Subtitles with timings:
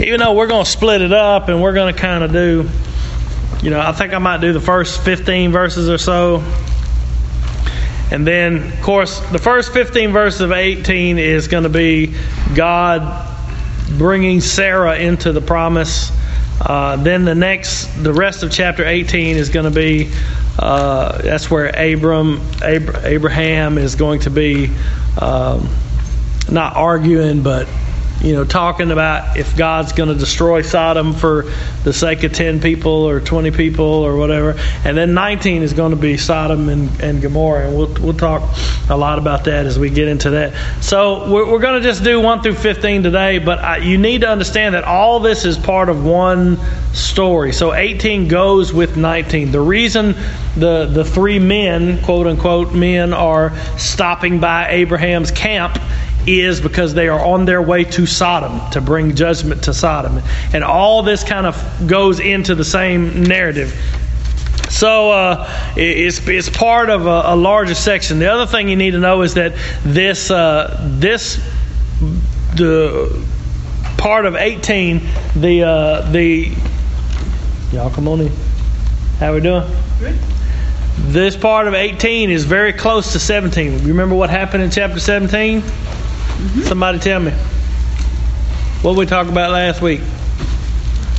[0.00, 2.68] even though we're going to split it up and we're going to kind of do,
[3.62, 6.44] you know, I think I might do the first 15 verses or so.
[8.10, 12.14] And then, of course, the first 15 verses of 18 is going to be
[12.54, 13.26] God
[13.98, 16.12] bringing Sarah into the promise.
[16.60, 20.12] Uh, then the next, the rest of chapter 18 is going to be
[20.58, 24.70] uh, that's where Abram, Ab- Abraham is going to be
[25.20, 25.68] um,
[26.50, 27.68] not arguing, but
[28.20, 31.52] you know, talking about if God's going to destroy Sodom for
[31.84, 34.56] the sake of 10 people or 20 people or whatever.
[34.84, 37.68] And then 19 is going to be Sodom and, and Gomorrah.
[37.68, 38.42] And we'll, we'll talk
[38.88, 40.82] a lot about that as we get into that.
[40.82, 44.22] So we're, we're going to just do 1 through 15 today, but I, you need
[44.22, 46.58] to understand that all this is part of one
[46.94, 47.52] story.
[47.52, 49.52] So 18 goes with 19.
[49.52, 50.14] The reason
[50.56, 55.78] the, the three men, quote unquote, men, are stopping by Abraham's camp
[56.26, 60.20] is because they are on their way to Sodom to bring judgment to Sodom.
[60.52, 63.74] And all this kind of goes into the same narrative.
[64.70, 68.18] So uh, it's, it's part of a, a, larger section.
[68.18, 71.36] The other thing you need to know is that this uh, this
[72.56, 73.24] the
[73.96, 75.00] part of 18
[75.36, 76.52] the uh, the
[77.72, 78.32] y'all come on in.
[79.18, 79.64] How we doing?
[79.98, 80.18] Good.
[80.98, 83.80] This part of 18 is very close to 17.
[83.80, 85.62] You remember what happened in chapter 17?
[86.36, 86.62] Mm-hmm.
[86.62, 87.32] Somebody tell me.
[88.82, 90.00] What did we talk about last week?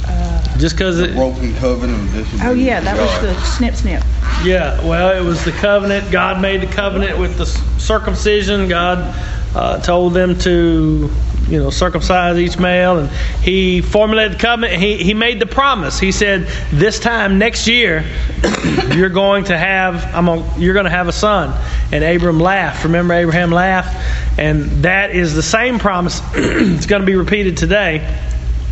[0.05, 2.09] Uh, Just because it broken covenant.
[2.43, 4.03] Oh yeah, that was the snip snip.
[4.43, 6.11] Yeah, well, it was the covenant.
[6.11, 7.45] God made the covenant with the
[7.79, 8.67] circumcision.
[8.67, 9.15] God
[9.55, 11.09] uh, told them to
[11.49, 12.99] you know, circumcise each male.
[12.99, 13.09] And
[13.41, 14.81] he formulated the covenant.
[14.81, 15.99] He, he made the promise.
[15.99, 18.05] He said, this time next year,
[18.93, 21.53] you're going to have, I'm gonna, you're going to have a son.
[21.91, 22.83] And Abram laughed.
[22.83, 23.95] Remember, Abraham laughed?
[24.39, 26.21] And that is the same promise.
[26.33, 28.17] it's going to be repeated today.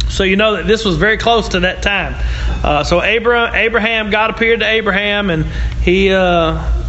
[0.10, 2.16] So you know that this was very close to that time.
[2.64, 5.46] Uh, so Abraham, Abraham, God appeared to Abraham, and
[5.82, 6.85] he uh,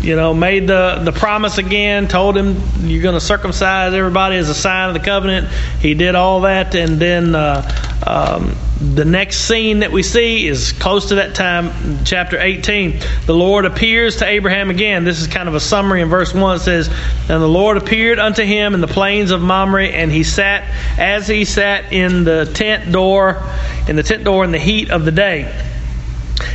[0.00, 4.48] you know, made the, the promise again, told him you're going to circumcise everybody as
[4.48, 5.48] a sign of the covenant.
[5.80, 7.70] He did all that, and then uh,
[8.06, 12.98] um, the next scene that we see is close to that time, chapter 18.
[13.26, 15.04] The Lord appears to Abraham again.
[15.04, 16.56] This is kind of a summary in verse 1.
[16.56, 16.88] It says,
[17.28, 20.64] And the Lord appeared unto him in the plains of Mamre, and he sat,
[20.98, 23.42] as he sat in the tent door,
[23.86, 25.69] in the tent door in the heat of the day.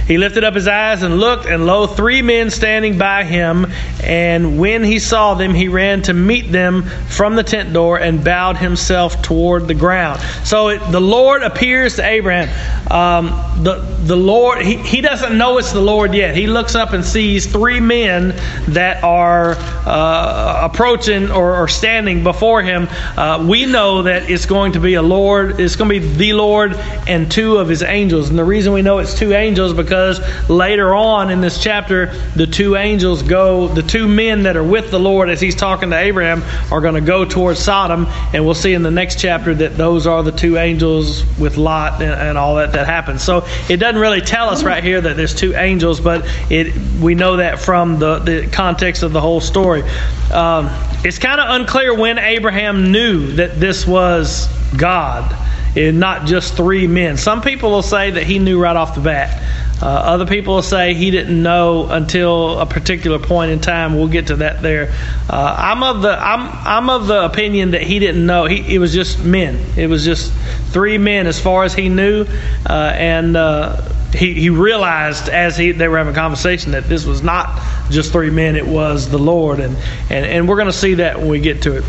[0.07, 3.67] He lifted up his eyes and looked, and lo, three men standing by him.
[4.03, 8.23] And when he saw them, he ran to meet them from the tent door and
[8.23, 10.21] bowed himself toward the ground.
[10.43, 12.49] So it, the Lord appears to Abraham.
[12.91, 16.35] Um, the, the Lord, he, he doesn't know it's the Lord yet.
[16.35, 18.29] He looks up and sees three men
[18.69, 22.87] that are uh, approaching or, or, standing before him.
[23.17, 26.33] Uh, we know that it's going to be a Lord, it's going to be the
[26.33, 26.75] Lord
[27.07, 28.29] and two of his angels.
[28.29, 30.19] And the reason we know it's two angels because
[30.49, 34.91] later on in this chapter, the two angels go, the two men that are with
[34.91, 38.07] the Lord as he's talking to Abraham are going to go towards Sodom.
[38.33, 42.01] And we'll see in the next chapter that those are the two angels with Lot
[42.01, 43.23] and, and all that that happens.
[43.23, 47.15] So it doesn't really tell us right here that there's two angels, but it we
[47.15, 49.83] know that from the, the context of the whole story.
[50.31, 50.69] Um,
[51.03, 54.47] it's kind of unclear when Abraham knew that this was
[54.77, 55.35] God
[55.75, 57.17] and not just three men.
[57.17, 59.41] Some people will say that he knew right off the bat.
[59.81, 63.95] Uh, other people will say he didn't know until a particular point in time.
[63.95, 64.93] We'll get to that there.
[65.29, 68.45] Uh, I'm of the I'm I'm of the opinion that he didn't know.
[68.45, 69.59] He it was just men.
[69.75, 70.31] It was just
[70.71, 72.25] three men as far as he knew,
[72.69, 73.81] uh, and uh,
[74.13, 78.13] he, he realized as he they were having a conversation that this was not just
[78.13, 79.75] three men, it was the Lord, and
[80.09, 81.83] and, and we're going to see that when we get to it.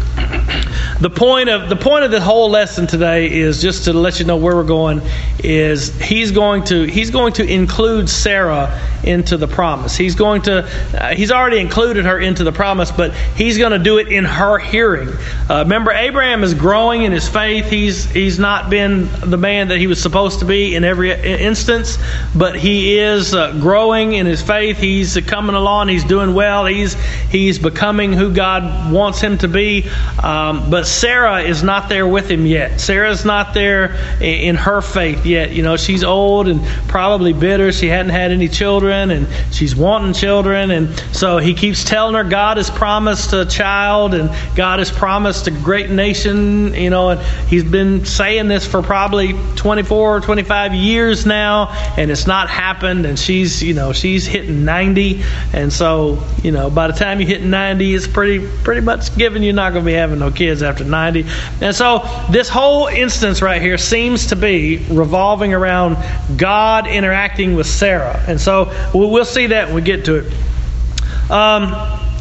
[0.98, 4.24] The point of the point of the whole lesson today is just to let you
[4.24, 5.02] know where we're going.
[5.38, 9.96] Is he's going to he's going to include Sarah into the promise.
[9.96, 13.78] He's going to uh, he's already included her into the promise, but he's going to
[13.78, 15.08] do it in her hearing.
[15.48, 17.66] Uh, remember, Abraham is growing in his faith.
[17.70, 21.98] He's he's not been the man that he was supposed to be in every instance,
[22.34, 24.78] but he is uh, growing in his faith.
[24.78, 25.88] He's coming along.
[25.88, 26.66] He's doing well.
[26.66, 26.94] He's
[27.30, 29.88] he's becoming who God wants him to be.
[30.22, 32.80] Um, but Sarah is not there with him yet.
[32.80, 35.52] Sarah's not there in her faith yet.
[35.52, 37.70] You know, she's old and probably bitter.
[37.70, 40.70] She hadn't had any children children, and she's wanting children.
[40.70, 45.46] And so he keeps telling her God has promised a child, and God has promised
[45.46, 50.74] a great nation, you know, and he's been saying this for probably 24 or 25
[50.74, 53.06] years now, and it's not happened.
[53.06, 55.22] And she's, you know, she's hitting 90.
[55.52, 59.42] And so, you know, by the time you hit 90, it's pretty, pretty much given
[59.42, 61.26] you're not going to be having no kids after 90.
[61.60, 65.96] And so this whole instance right here seems to be revolving around
[66.36, 68.22] God interacting with Sarah.
[68.26, 71.30] And so we'll see that when we get to it.
[71.30, 71.72] Um,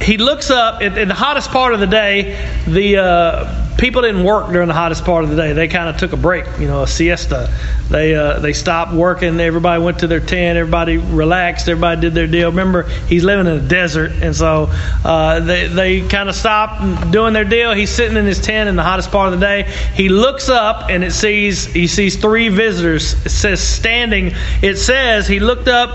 [0.02, 2.38] he looks up in, in, the hottest part of the day.
[2.68, 5.54] The uh, people didn't work during the hottest part of the day.
[5.54, 7.54] They kind of took a break, you know, a siesta.
[7.90, 9.40] They uh, they stopped working.
[9.40, 10.58] Everybody went to their tent.
[10.58, 11.68] Everybody relaxed.
[11.70, 12.50] Everybody did their deal.
[12.50, 14.70] Remember, he's living in a desert, and so
[15.04, 17.74] uh, they they kind of stopped doing their deal.
[17.74, 19.64] He's sitting in his tent in the hottest part of the day.
[19.94, 23.14] He looks up and it sees he sees three visitors.
[23.26, 24.34] It says standing.
[24.62, 25.90] It says he looked up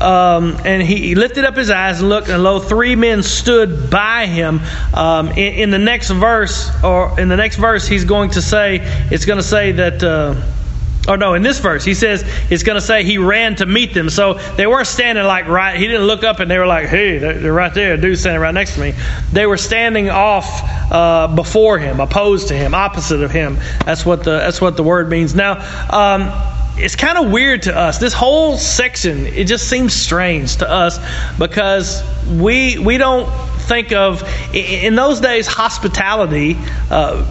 [0.00, 3.90] um, and he, he, lifted up his eyes and looked, and lo, three men stood
[3.90, 4.60] by him.
[4.94, 8.80] Um, in, in, the next verse, or in the next verse, he's going to say
[9.10, 10.02] it's going to say that.
[10.02, 10.40] Uh,
[11.08, 13.94] or no, in this verse, he says it's going to say he ran to meet
[13.94, 14.10] them.
[14.10, 15.76] So they weren't standing like right.
[15.76, 17.94] He didn't look up and they were like, hey, they're right there.
[17.94, 18.94] A dude's standing right next to me.
[19.32, 20.46] They were standing off
[20.92, 23.58] uh, before him, opposed to him, opposite of him.
[23.86, 25.34] That's what the that's what the word means.
[25.34, 25.54] Now.
[25.90, 27.98] Um, it's kind of weird to us.
[27.98, 30.98] This whole section, it just seems strange to us
[31.38, 33.28] because we we don't
[33.70, 34.22] think of
[34.52, 36.58] in those days hospitality,
[36.90, 37.24] uh,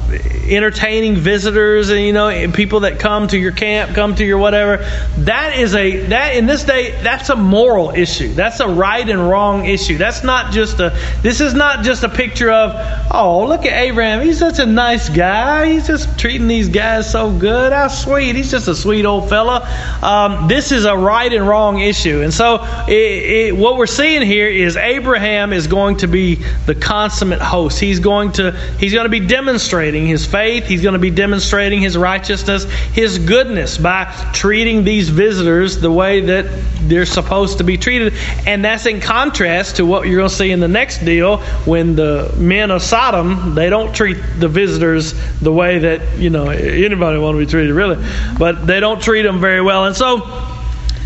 [0.48, 4.78] entertaining visitors, and you know people that come to your camp, come to your whatever.
[5.18, 8.34] That is a that in this day that's a moral issue.
[8.34, 9.98] That's a right and wrong issue.
[9.98, 10.98] That's not just a.
[11.22, 12.72] This is not just a picture of
[13.12, 14.26] oh look at Abraham.
[14.26, 15.74] He's such a nice guy.
[15.74, 17.74] He's just treating these guys so good.
[17.74, 18.38] How sweet.
[18.38, 19.68] He's just a sweet old fella.
[20.02, 24.22] Um, this is a right and wrong issue, and so it, it, what we're seeing
[24.22, 27.80] here is Abraham is going to be the consummate host.
[27.80, 30.66] He's going to he's going to be demonstrating his faith.
[30.66, 36.22] He's going to be demonstrating his righteousness, his goodness by treating these visitors the way
[36.22, 36.46] that
[36.82, 38.14] they're supposed to be treated.
[38.46, 41.96] And that's in contrast to what you're going to see in the next deal when
[41.96, 47.20] the men of Sodom they don't treat the visitors the way that you know anybody
[47.20, 48.04] want to be treated really,
[48.38, 49.86] but they don't treat them very well.
[49.86, 50.20] And so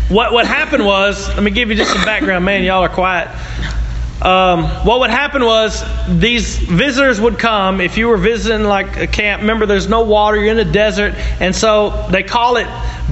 [0.08, 2.44] what what happened was, let me give you just some background.
[2.44, 3.28] Man, y'all are quiet
[4.22, 9.06] um, what would happen was these visitors would come if you were visiting like a
[9.06, 9.42] camp.
[9.42, 12.66] Remember, there's no water, you're in the desert, and so they call it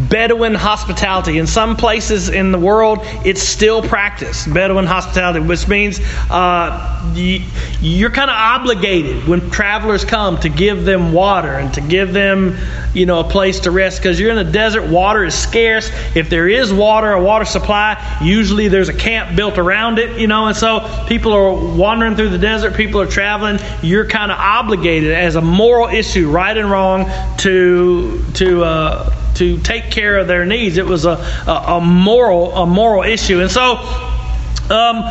[0.09, 1.39] Bedouin hospitality.
[1.39, 6.01] In some places in the world, it's still practiced, Bedouin hospitality, which means
[6.31, 11.83] uh, you, are kind of obligated when travelers come to give them water and to
[11.83, 12.57] give them,
[12.95, 14.89] you know, a place to rest because you're in a desert.
[14.89, 15.91] Water is scarce.
[16.15, 20.27] If there is water, a water supply, usually there's a camp built around it, you
[20.27, 23.59] know, and so people are wandering through the desert, people are traveling.
[23.83, 29.59] You're kind of obligated as a moral issue, right and wrong, to to uh, to
[29.59, 30.77] take care of their needs.
[30.77, 31.17] It was a,
[31.47, 33.79] a, a moral a moral issue, and so.
[34.71, 35.03] Um,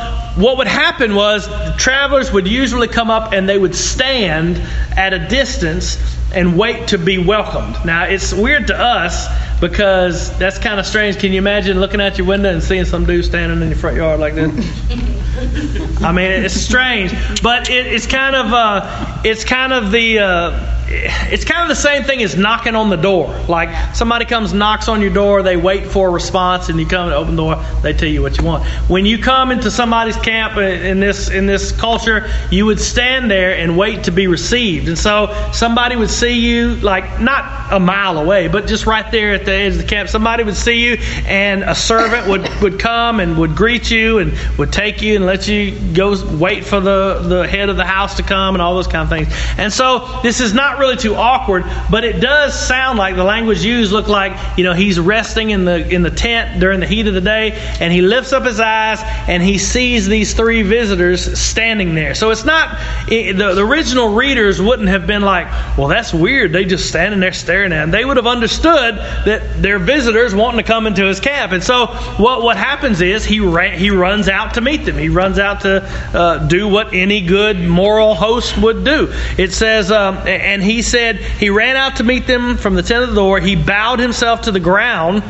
[0.41, 4.57] what would happen was travelers would usually come up and they would stand
[4.95, 5.97] at a distance
[6.33, 7.77] and wait to be welcomed.
[7.85, 9.27] Now, it's weird to us
[9.59, 11.19] because that's kind of strange.
[11.19, 13.97] Can you imagine looking out your window and seeing some dude standing in your front
[13.97, 14.51] yard like this?
[16.01, 17.11] I mean, it's strange,
[17.41, 21.81] but it, it's kind of uh, it's kind of the uh, it's kind of the
[21.81, 23.27] same thing as knocking on the door.
[23.47, 27.05] Like somebody comes, knocks on your door, they wait for a response, and you come
[27.05, 27.63] and open the door.
[27.81, 28.65] They tell you what you want.
[28.89, 33.31] When you come into somebody's camp uh, in this in this culture, you would stand
[33.31, 34.87] there and wait to be received.
[34.87, 39.33] And so somebody would see you, like not a mile away, but just right there
[39.33, 40.09] at the edge of the camp.
[40.09, 44.33] Somebody would see you, and a servant would would come and would greet you and
[44.57, 48.17] would take you and let you go wait for the the head of the house
[48.17, 49.33] to come and all those kind of things.
[49.57, 53.63] And so this is not really too awkward, but it does sound like the language
[53.63, 57.07] used look like, you know, he's resting in the in the tent during the heat
[57.07, 61.39] of the day, and he lifts up his eyes and he sees these three visitors
[61.39, 62.15] standing there.
[62.15, 65.47] So it's not it, the, the original readers wouldn't have been like,
[65.77, 66.51] well, that's weird.
[66.51, 67.91] They just standing there staring at him.
[67.91, 71.51] They would have understood that they're visitors wanting to come into his camp.
[71.51, 74.97] And so what what happens is he ran, he runs out to meet them.
[74.97, 75.83] He runs out to
[76.13, 79.13] uh, do what any good moral host would do.
[79.37, 82.83] It says, um, and he he said he ran out to meet them from the
[82.83, 83.39] tent of the door.
[83.39, 85.23] He bowed himself to the ground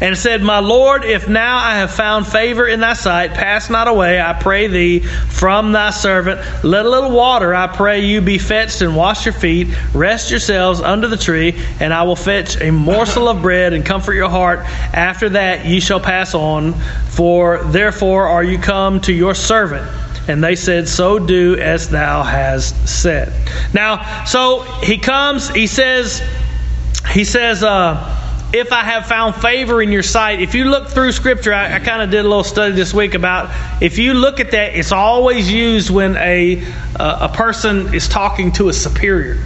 [0.00, 3.88] and said, My Lord, if now I have found favor in thy sight, pass not
[3.88, 6.40] away, I pray thee, from thy servant.
[6.64, 9.68] Let a little water, I pray you, be fetched and wash your feet.
[9.94, 14.14] Rest yourselves under the tree, and I will fetch a morsel of bread and comfort
[14.14, 14.60] your heart.
[14.60, 16.74] After that ye shall pass on,
[17.08, 20.07] for therefore are you come to your servant.
[20.28, 23.32] And they said, So do as thou hast said.
[23.72, 26.22] Now, so he comes, he says,
[27.12, 28.14] he says, uh,
[28.52, 31.78] if I have found favor in your sight, if you look through Scripture, I, I
[31.80, 33.50] kind of did a little study this week about
[33.82, 36.64] if you look at that, it's always used when a
[36.96, 39.42] uh, a person is talking to a superior.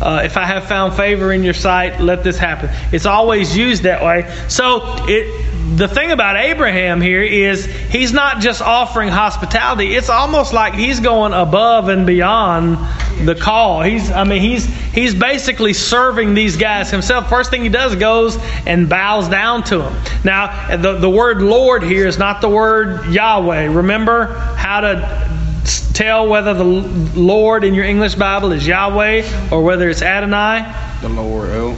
[0.00, 2.70] Uh, if I have found favor in your sight, let this happen.
[2.92, 4.32] It's always used that way.
[4.48, 9.94] So it the thing about Abraham here is he's not just offering hospitality.
[9.94, 12.78] It's almost like he's going above and beyond
[13.26, 13.82] the call.
[13.82, 17.28] He's I mean he's he's basically serving these guys himself.
[17.28, 20.02] First thing he does goes and bows down to them.
[20.24, 23.66] Now the the word Lord here is not the word Yahweh.
[23.66, 25.28] Remember how to
[25.92, 30.74] tell whether the Lord in your English Bible is Yahweh or whether it's Adonai?
[31.02, 31.76] The lower L.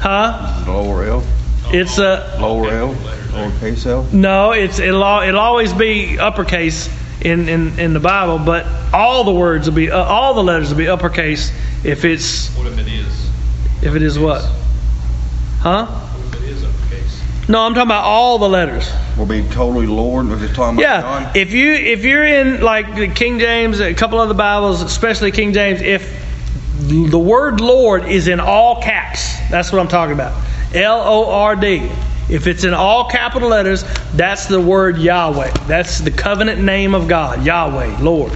[0.00, 0.64] Huh?
[0.64, 1.24] The lower L.
[1.70, 2.94] It's a Lower L.
[2.94, 4.06] Lowercase L.
[4.12, 4.52] no.
[4.52, 6.88] It's it'll al- it'll always be uppercase
[7.20, 10.70] in, in, in the Bible, but all the words will be uh, all the letters
[10.70, 11.52] will be uppercase
[11.84, 13.30] if it's What if it is?
[13.82, 14.42] if it is what?
[15.60, 15.86] Huh?
[15.86, 17.22] What if it is uppercase?
[17.48, 18.90] No, I'm talking about all the letters.
[19.18, 21.36] Will be totally Lord if it's talking about Yeah, God.
[21.36, 25.52] if you if you're in like the King James, a couple other Bibles, especially King
[25.52, 26.24] James, if
[26.80, 30.32] the word Lord is in all caps, that's what I'm talking about.
[30.74, 31.90] L O R D.
[32.28, 35.50] If it's in all capital letters, that's the word Yahweh.
[35.66, 38.32] That's the covenant name of God, Yahweh, Lord.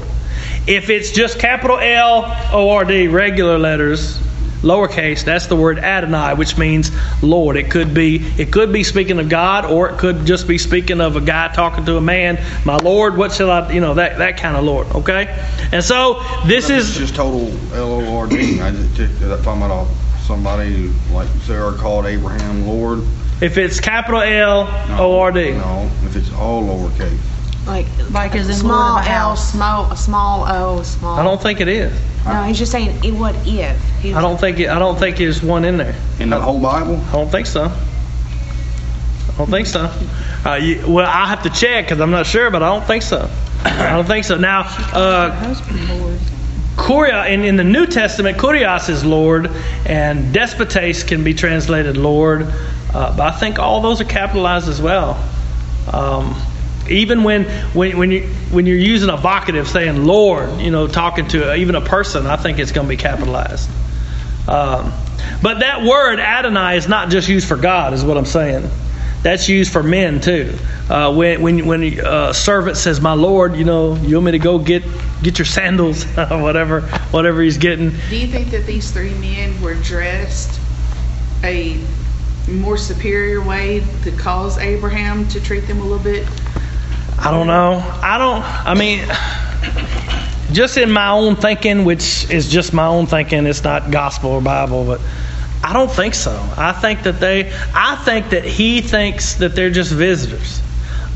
[0.67, 4.19] If it's just capital L O R D, regular letters,
[4.63, 6.91] lowercase, that's the word Adonai, which means
[7.23, 7.57] Lord.
[7.57, 11.01] It could be it could be speaking of God, or it could just be speaking
[11.01, 12.43] of a guy talking to a man.
[12.65, 13.71] My Lord, what shall I?
[13.73, 14.87] You know that that kind of Lord.
[14.89, 15.27] Okay,
[15.73, 18.61] and so this is just total L O R D.
[18.61, 19.89] I just talking about
[20.23, 23.01] somebody like Sarah called Abraham Lord.
[23.41, 24.69] if it's capital L
[25.01, 25.53] O R D.
[25.53, 25.87] No, O R D.
[25.87, 27.19] No, if it's all lowercase.
[27.67, 29.53] Like, Like as in small Lord of the L, House.
[29.53, 31.19] small, small O, small.
[31.19, 31.93] I don't think it is.
[32.25, 33.81] No, he's just saying, it, what if?
[34.01, 35.95] He I don't think it, I don't think there's one in there.
[36.21, 36.97] In the whole Bible?
[37.09, 37.65] I don't think so.
[37.67, 39.91] I don't think so.
[40.45, 43.03] Uh, you, well, I have to check because I'm not sure, but I don't think
[43.03, 43.29] so.
[43.65, 44.37] I don't think so.
[44.37, 44.61] Now,
[44.93, 46.19] uh, Husband, Lord.
[46.77, 49.51] Kuria, in, in the New Testament, Kurios is Lord,
[49.87, 52.43] and despotes can be translated Lord,
[52.95, 55.23] uh, but I think all those are capitalized as well.
[55.93, 56.41] Um,
[56.89, 61.29] even when, when when you when you're using a vocative, saying Lord, you know, talking
[61.29, 63.71] to even a person, I think it's going to be capitalized.
[64.49, 64.93] Um,
[65.41, 68.69] but that word Adonai is not just used for God, is what I'm saying.
[69.23, 70.57] That's used for men too.
[70.91, 74.39] Uh, when when when a servant says, "My Lord," you know, you want me to
[74.39, 74.83] go get
[75.23, 76.81] get your sandals, whatever
[77.13, 77.91] whatever he's getting.
[78.11, 80.59] Do you think that these three men were dressed
[81.45, 81.81] a
[82.49, 86.27] more superior way to cause Abraham to treat them a little bit?
[87.19, 87.75] I don't know.
[88.03, 88.43] I don't.
[88.43, 89.07] I mean,
[90.53, 93.47] just in my own thinking, which is just my own thinking.
[93.47, 95.01] It's not gospel or Bible, but
[95.63, 96.33] I don't think so.
[96.57, 97.53] I think that they.
[97.75, 100.61] I think that he thinks that they're just visitors.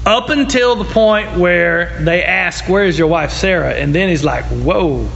[0.05, 4.23] Up until the point where they ask, "Where is your wife Sarah?" and then he's
[4.25, 5.09] like, "Whoa."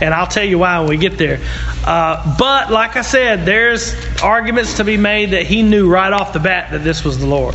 [0.00, 1.40] And I'll tell you why when we get there.
[1.84, 6.32] Uh, but like I said, there's arguments to be made that he knew right off
[6.32, 7.54] the bat that this was the Lord.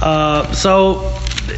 [0.00, 1.14] Uh, so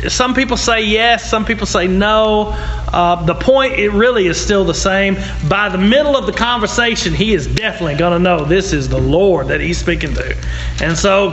[0.09, 2.55] some people say yes, some people say no.
[2.93, 5.17] Uh, the point it really is still the same.
[5.49, 9.01] By the middle of the conversation, he is definitely going to know this is the
[9.01, 10.37] Lord that he's speaking to,
[10.81, 11.31] and so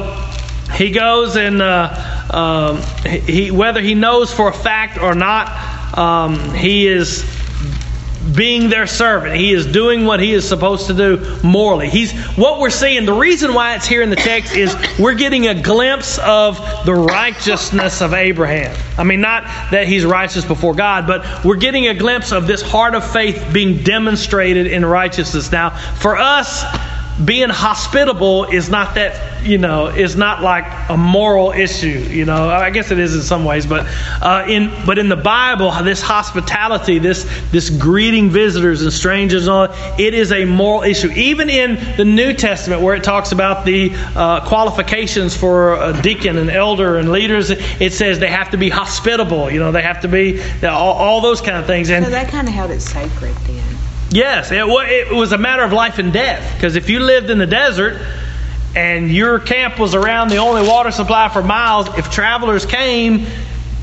[0.73, 6.53] he goes and uh, um, he whether he knows for a fact or not, um,
[6.53, 7.23] he is
[8.35, 9.35] being their servant.
[9.35, 11.89] He is doing what he is supposed to do morally.
[11.89, 13.05] He's what we're seeing.
[13.05, 16.93] The reason why it's here in the text is we're getting a glimpse of the
[16.93, 18.75] righteousness of Abraham.
[18.97, 22.61] I mean, not that he's righteous before God, but we're getting a glimpse of this
[22.61, 25.51] heart of faith being demonstrated in righteousness.
[25.51, 26.63] Now, for us,
[27.25, 32.49] being hospitable is not that you know is not like a moral issue you know.
[32.49, 33.85] I guess it is in some ways but
[34.21, 39.51] uh, in but in the bible this hospitality this this greeting visitors and strangers and
[39.51, 41.09] all it is a moral issue.
[41.11, 46.37] Even in the new testament where it talks about the uh, qualifications for a deacon
[46.37, 50.01] and elder and leaders it says they have to be hospitable you know they have
[50.01, 51.89] to be all, all those kind of things.
[51.89, 53.77] And So that kind of held it sacred then.
[54.13, 56.55] Yes, it, it was a matter of life and death.
[56.55, 57.99] Because if you lived in the desert,
[58.75, 63.25] and your camp was around the only water supply for miles, if travelers came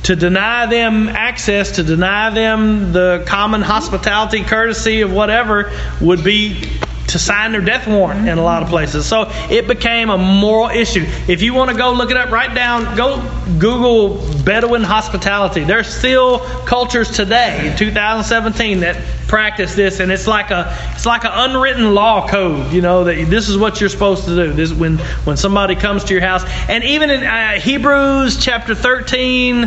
[0.04, 6.70] to deny them access, to deny them the common hospitality, courtesy of whatever, would be
[7.10, 9.06] to sign their death warrant in a lot of places.
[9.06, 11.04] So it became a moral issue.
[11.28, 13.20] If you want to go look it up, write down, go
[13.58, 15.64] Google Bedouin hospitality.
[15.64, 18.96] There's still cultures today in 2017 that
[19.28, 22.72] practice this, and it's like a it's like an unwritten law code.
[22.72, 24.52] You know that this is what you're supposed to do.
[24.52, 29.66] This when when somebody comes to your house, and even in uh, Hebrews chapter 13,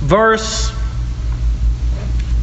[0.00, 0.72] verse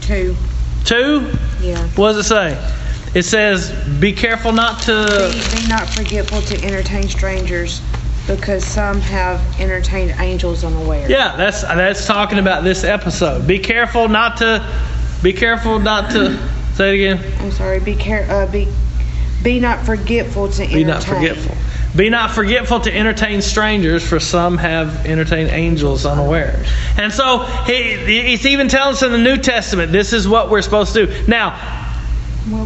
[0.01, 0.35] Two.
[0.83, 1.31] two.
[1.61, 1.87] Yeah.
[1.95, 2.73] What does it say?
[3.13, 7.81] It says, "Be careful not to." Be, be not forgetful to entertain strangers,
[8.27, 11.09] because some have entertained angels unaware.
[11.09, 13.47] Yeah, that's that's talking about this episode.
[13.47, 14.67] Be careful not to.
[15.21, 16.39] Be careful not to.
[16.73, 17.33] Say it again.
[17.39, 17.79] I'm sorry.
[17.79, 18.29] Be care.
[18.29, 18.67] Uh, be
[19.43, 20.77] be not forgetful to entertain.
[20.77, 21.55] Be not forgetful.
[21.95, 26.65] Be not forgetful to entertain strangers, for some have entertained angels unaware.
[26.97, 30.63] And so he, he's even telling us in the New Testament, this is what we're
[30.63, 31.27] supposed to do.
[31.27, 31.82] Now,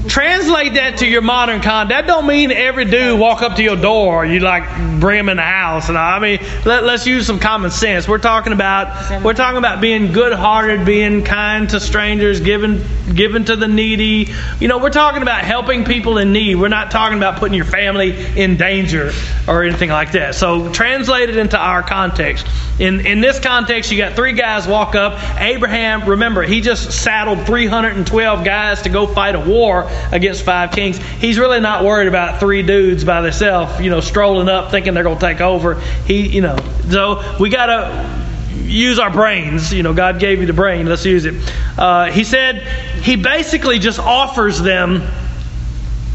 [0.07, 1.89] Translate that to your modern con.
[1.89, 4.25] That don't mean every dude walk up to your door.
[4.25, 4.63] You like
[4.99, 5.87] bring him in the house.
[5.89, 8.07] And I mean, let, us use some common sense.
[8.07, 13.55] We're talking about we're talking about being good-hearted, being kind to strangers, giving giving to
[13.55, 14.33] the needy.
[14.59, 16.55] You know, we're talking about helping people in need.
[16.55, 19.11] We're not talking about putting your family in danger
[19.47, 20.33] or anything like that.
[20.33, 22.47] So translate it into our context.
[22.79, 25.19] In in this context, you got three guys walk up.
[25.39, 30.71] Abraham, remember, he just saddled 312 guys to go fight a war war against five
[30.71, 30.97] kings.
[30.97, 35.03] He's really not worried about three dudes by themselves, you know, strolling up thinking they're
[35.03, 35.75] going to take over.
[36.05, 36.57] He, you know,
[36.89, 39.73] so we got to use our brains.
[39.73, 40.85] You know, God gave you the brain.
[40.85, 41.35] Let's use it.
[41.77, 42.61] Uh, he said
[43.03, 45.01] he basically just offers them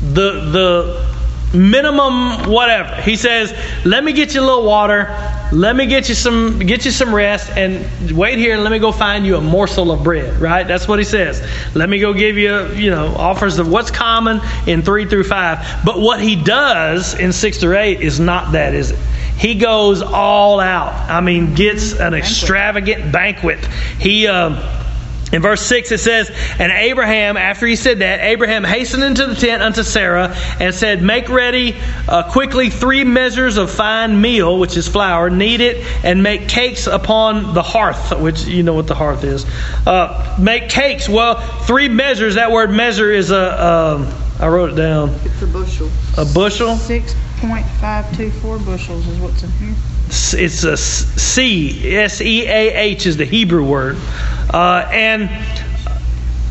[0.01, 1.12] the the
[1.55, 2.95] minimum whatever.
[3.03, 3.55] He says,
[3.85, 5.15] "Let me get you a little water.
[5.53, 8.79] Let me get you some get you some rest and wait here and let me
[8.79, 10.67] go find you a morsel of bread." Right?
[10.67, 11.43] That's what he says.
[11.75, 15.85] Let me go give you, you know, offers of what's common in 3 through 5.
[15.85, 18.99] But what he does in 6 through 8 is not that, is it?
[19.37, 20.93] He goes all out.
[21.11, 23.59] I mean, gets an extravagant banquet.
[23.99, 24.82] He uh,
[25.33, 29.35] in verse 6 it says, And Abraham, after he said that, Abraham hastened into the
[29.35, 34.77] tent unto Sarah and said, Make ready uh, quickly three measures of fine meal, which
[34.77, 38.95] is flour, knead it, and make cakes upon the hearth, which you know what the
[38.95, 39.47] hearth is.
[39.87, 41.09] Uh, make cakes.
[41.09, 43.67] Well, three measures, that word measure is a.
[43.67, 45.11] Um, I wrote it down.
[45.25, 45.89] It's a bushel.
[46.19, 46.75] A bushel?
[46.75, 49.75] 6.524 bushels is what's in here.
[50.13, 53.97] It's a C, S E A H is the Hebrew word.
[54.53, 55.31] Uh, and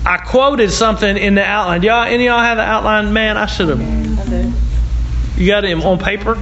[0.03, 1.83] I quoted something in the outline.
[1.83, 3.13] Y'all, any of y'all have the outline?
[3.13, 3.79] Man, I should have.
[5.37, 6.35] You got it on paper?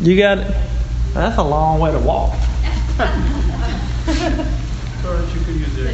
[0.00, 0.54] You got it?
[1.12, 2.32] That's a long way to walk.
[2.32, 3.04] you
[5.44, 5.92] could use it.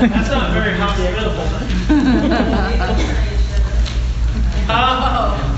[0.00, 1.46] That's not very hospitable.
[4.72, 5.49] Uh,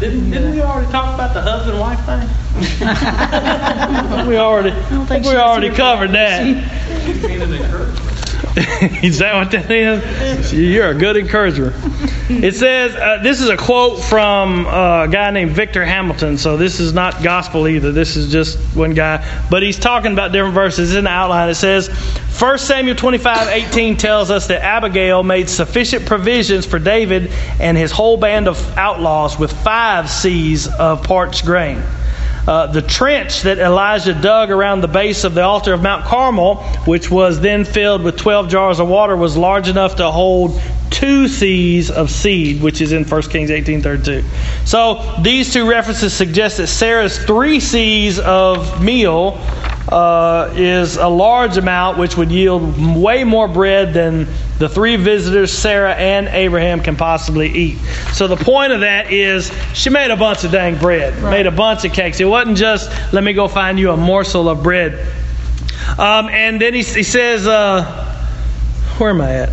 [0.00, 2.28] didn't, didn't we already talk about the husband wife thing?
[4.28, 8.04] we already, I think we she already covered that.
[9.04, 10.52] Is that what that is?
[10.52, 11.72] You're a good encourager.
[12.28, 16.56] It says, uh, this is a quote from uh, a guy named Victor Hamilton, so
[16.56, 17.92] this is not gospel either.
[17.92, 19.24] This is just one guy.
[19.48, 20.96] But he's talking about different verses.
[20.96, 26.04] In the outline, it says, 1 Samuel 25 18 tells us that Abigail made sufficient
[26.04, 31.80] provisions for David and his whole band of outlaws with five seahs of parched grain.
[32.48, 36.56] Uh, the trench that Elijah dug around the base of the altar of Mount Carmel,
[36.86, 40.58] which was then filled with 12 jars of water, was large enough to hold
[40.88, 44.24] two seahs of seed, which is in 1 Kings 18:32.
[44.64, 49.38] So these two references suggest that Sarah's three seahs of meal
[49.90, 54.26] uh, is a large amount, which would yield way more bread than
[54.58, 57.78] the three visitors, Sarah and Abraham, can possibly eat.
[58.12, 61.50] So the point of that is she made a bunch of dang bread, made a
[61.52, 62.20] bunch of cakes.
[62.20, 65.06] It wasn't just let me go find you a morsel of bread.
[65.98, 67.84] Um, and then he, he says, uh,
[68.98, 69.50] where am I at?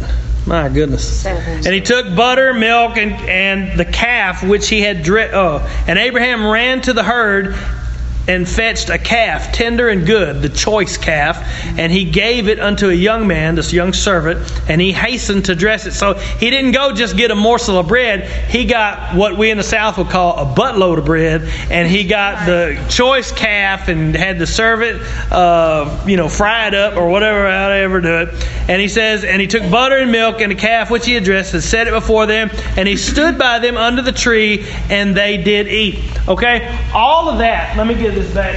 [0.47, 1.23] My goodness.
[1.65, 5.97] And he took butter, milk, and, and the calf which he had dri- oh, and
[5.97, 7.55] Abraham ran to the herd
[8.27, 11.37] and fetched a calf, tender and good, the choice calf,
[11.77, 15.55] and he gave it unto a young man, this young servant, and he hastened to
[15.55, 15.91] dress it.
[15.93, 18.27] So he didn't go just get a morsel of bread.
[18.49, 22.05] He got what we in the South would call a buttload of bread, and he
[22.05, 27.09] got the choice calf and had the servant, uh, you know, fry it up or
[27.09, 28.49] whatever, however do it.
[28.67, 31.23] And he says, and he took butter and milk and a calf which he had
[31.23, 35.15] dressed and set it before them, and he stood by them under the tree, and
[35.15, 35.99] they did eat.
[36.27, 37.77] Okay, all of that.
[37.77, 38.55] Let me get this back.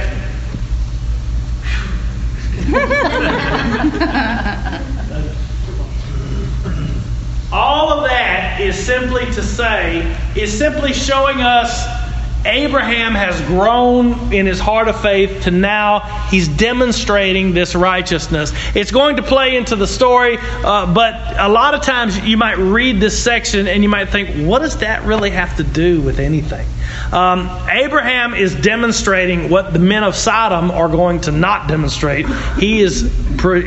[7.51, 11.98] All of that is simply to say, is simply showing us
[12.45, 15.99] Abraham has grown in his heart of faith to now
[16.29, 18.53] he's demonstrating this righteousness.
[18.75, 22.57] It's going to play into the story, uh, but a lot of times you might
[22.57, 26.19] read this section and you might think, what does that really have to do with
[26.19, 26.67] anything?
[27.11, 32.27] Um, Abraham is demonstrating what the men of Sodom are going to not demonstrate.
[32.57, 33.03] He is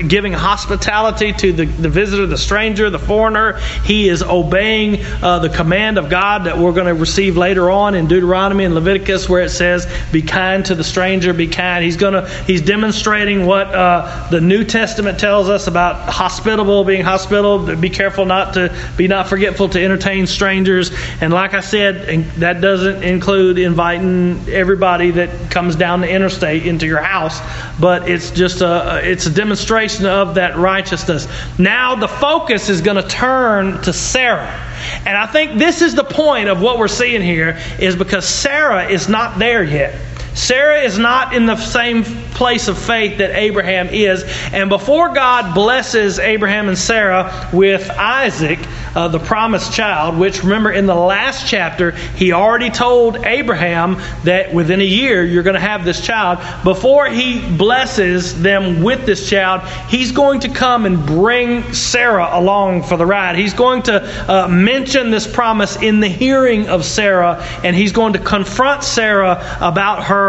[0.08, 3.58] giving hospitality to the, the visitor, the stranger, the foreigner.
[3.84, 7.94] He is obeying uh, the command of God that we're going to receive later on
[7.94, 11.96] in Deuteronomy and Leviticus, where it says, "Be kind to the stranger, be kind." He's
[11.96, 17.76] to he's demonstrating what uh, the New Testament tells us about hospitable, being hospitable.
[17.76, 20.90] Be careful not to be not forgetful to entertain strangers.
[21.20, 26.66] And like I said, and that doesn't include inviting everybody that comes down the interstate
[26.66, 27.40] into your house,
[27.80, 31.28] but it's just a it's a demonstration of that righteousness.
[31.58, 34.71] Now the focus is going to turn to Sarah.
[35.06, 38.86] And I think this is the point of what we're seeing here is because Sarah
[38.88, 39.94] is not there yet.
[40.34, 44.24] Sarah is not in the same place of faith that Abraham is.
[44.52, 48.58] And before God blesses Abraham and Sarah with Isaac,
[48.94, 54.52] uh, the promised child, which remember in the last chapter, he already told Abraham that
[54.52, 56.38] within a year you're going to have this child.
[56.64, 62.82] Before he blesses them with this child, he's going to come and bring Sarah along
[62.84, 63.36] for the ride.
[63.36, 68.14] He's going to uh, mention this promise in the hearing of Sarah, and he's going
[68.14, 70.21] to confront Sarah about her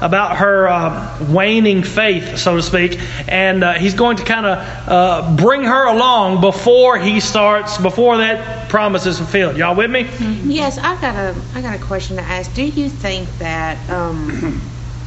[0.00, 4.58] about her uh, waning faith, so to speak, and uh, he's going to kind of
[4.88, 9.56] uh, bring her along before he starts before that promise is fulfilled.
[9.56, 10.08] Y'all with me?
[10.44, 12.52] Yes, I got a I got a question to ask.
[12.54, 14.60] Do you think that um,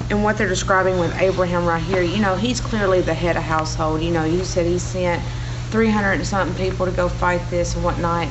[0.10, 3.44] in what they're describing with Abraham right here, you know, he's clearly the head of
[3.44, 4.02] household.
[4.02, 5.24] You know, you said he sent
[5.70, 8.28] 300 and something people to go fight this and whatnot.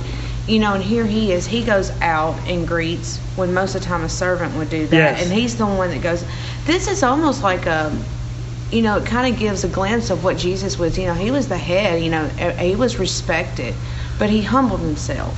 [0.50, 1.46] You know, and here he is.
[1.46, 4.96] He goes out and greets when most of the time a servant would do that,
[4.96, 5.22] Yes.
[5.22, 6.24] and he's the one that goes.
[6.66, 7.92] This is almost like a
[8.72, 10.96] you know, it kind of gives a glimpse of what Jesus was.
[10.98, 12.02] You know, he was the head.
[12.02, 12.26] You know,
[12.58, 13.74] he was respected,
[14.18, 15.36] but he humbled himself.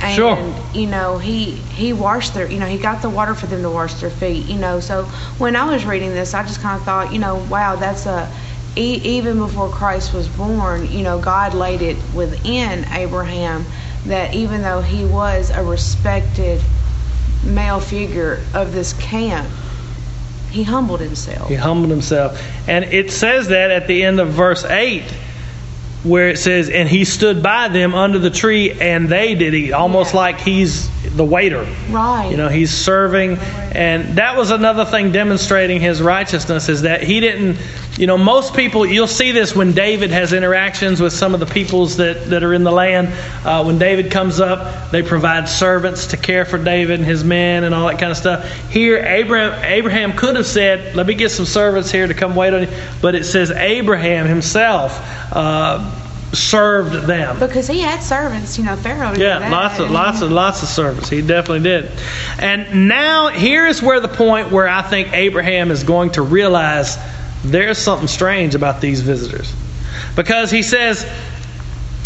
[0.00, 0.38] And, Sure.
[0.74, 2.48] You know, he he washed their.
[2.50, 4.46] You know, he got the water for them to wash their feet.
[4.46, 5.04] You know, so
[5.38, 8.28] when I was reading this, I just kind of thought, you know, wow, that's a.
[8.76, 13.66] E- even before Christ was born, you know, God laid it within Abraham
[14.08, 16.60] that even though he was a respected
[17.44, 19.48] male figure of this camp,
[20.50, 21.48] he humbled himself.
[21.48, 22.42] He humbled himself.
[22.68, 25.02] And it says that at the end of verse 8,
[26.04, 29.72] where it says, And he stood by them under the tree, and they did eat.
[29.72, 30.20] Almost Yeah.
[30.20, 31.66] like he's the waiter.
[31.90, 32.28] Right.
[32.30, 33.36] You know, he's serving.
[33.72, 37.58] And that was another thing demonstrating his righteousness is that he didn't,
[37.98, 41.46] you know, most people, you'll see this when David has interactions with some of the
[41.46, 43.08] peoples that, that are in the land.
[43.44, 47.64] Uh, when David comes up, they provide servants to care for David and his men
[47.64, 48.48] and all that kind of stuff.
[48.70, 52.54] Here, Abraham, Abraham could have said, Let me get some servants here to come wait
[52.54, 52.68] on you.
[53.02, 54.96] But it says Abraham himself
[55.32, 55.92] uh,
[56.32, 57.40] served them.
[57.40, 59.14] Because he had servants, you know, Pharaoh.
[59.16, 61.90] Yeah, lots of and- lots of lots of servants He definitely did.
[62.38, 66.96] And now here is where the point where I think Abraham is going to realize
[67.44, 69.52] there's something strange about these visitors.
[70.16, 71.06] Because he says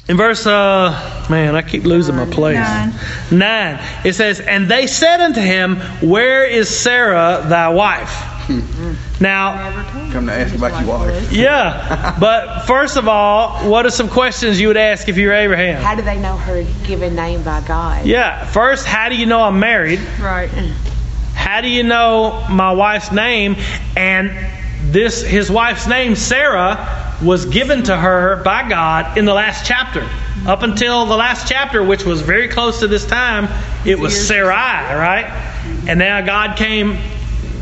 [0.08, 2.56] in verse uh man, I keep losing my place.
[2.56, 2.92] Nine.
[3.30, 3.80] Nine.
[4.04, 8.28] It says, And they said unto him, Where is Sarah thy wife?
[9.20, 11.32] Now Come to ask about your wife.
[11.32, 15.32] yeah, but first of all, what are some questions you would ask if you were
[15.32, 15.80] Abraham?
[15.80, 18.04] How do they know her given name by God?
[18.04, 18.44] Yeah.
[18.46, 20.00] First, how do you know I'm married?
[20.20, 20.48] Right.
[21.34, 23.56] How do you know my wife's name?
[23.96, 24.30] And
[24.82, 30.08] this, his wife's name, Sarah, was given to her by God in the last chapter.
[30.46, 33.48] Up until the last chapter, which was very close to this time,
[33.86, 35.26] it was Sarai, right?
[35.86, 36.98] And now God came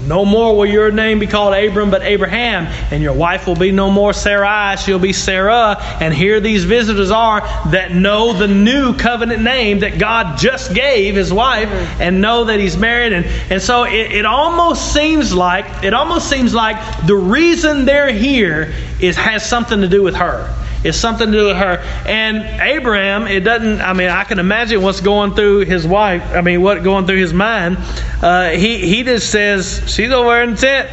[0.06, 2.66] No more will your name be called Abram, but Abraham.
[2.90, 5.76] And your wife will be no more Sarai, she'll be Sarah.
[6.00, 11.14] And here these visitors are that know the new covenant name that God just gave
[11.16, 11.68] his wife
[12.00, 13.12] and know that he's married.
[13.12, 18.12] And, and so it, it almost seems like, it almost seems like the reason they're
[18.12, 20.54] here is has something to do with her.
[20.82, 21.78] It's something to do with her.
[22.06, 26.40] And Abraham, it doesn't, I mean, I can imagine what's going through his wife, I
[26.40, 27.76] mean, what going through his mind.
[28.22, 30.88] Uh, he, he just says, she's over in the tent.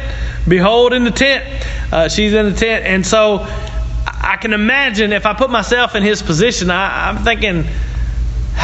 [0.46, 1.44] Behold, in the tent.
[1.90, 2.84] Uh, she's in the tent.
[2.84, 3.46] And so
[4.04, 7.64] I can imagine if I put myself in his position, I, I'm thinking,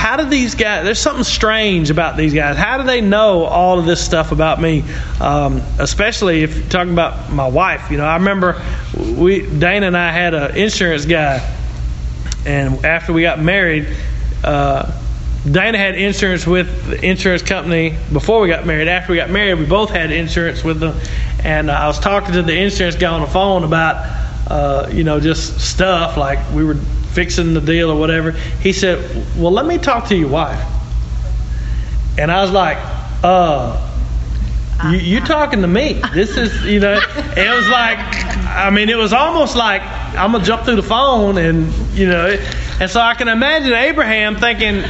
[0.04, 2.58] how do these guys there's something strange about these guys.
[2.58, 4.84] How do they know all of this stuff about me?
[5.18, 7.90] Um, especially if you're talking about my wife.
[7.90, 8.60] You know i remember
[9.16, 11.40] we dana and i had an insurance guy
[12.44, 13.96] and after we got married
[14.44, 14.92] uh,
[15.50, 18.88] dana had insurance with the insurance company before we got married.
[18.88, 21.00] After we got married we both had insurance with them.
[21.44, 24.04] And uh, i was talking to the insurance guy on the phone about
[24.48, 26.76] uh, you know just stuff like we were
[27.14, 28.32] fixing the deal or whatever.
[28.32, 28.98] He said,
[29.36, 30.62] Well, let me talk to your wife.
[32.18, 32.78] And I was like,
[33.22, 33.90] Uh,
[34.90, 36.00] you, you're talking to me.
[36.12, 40.42] This is, you know, it was like, I mean, it was almost like I'm going
[40.42, 42.36] to jump through the phone and, you know,
[42.80, 44.82] and so I can imagine Abraham thinking,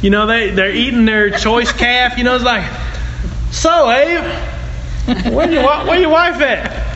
[0.00, 2.70] you know, they, they're eating their choice calf, you know, it's like,
[3.50, 6.90] so, Abe, where your, where your wife at?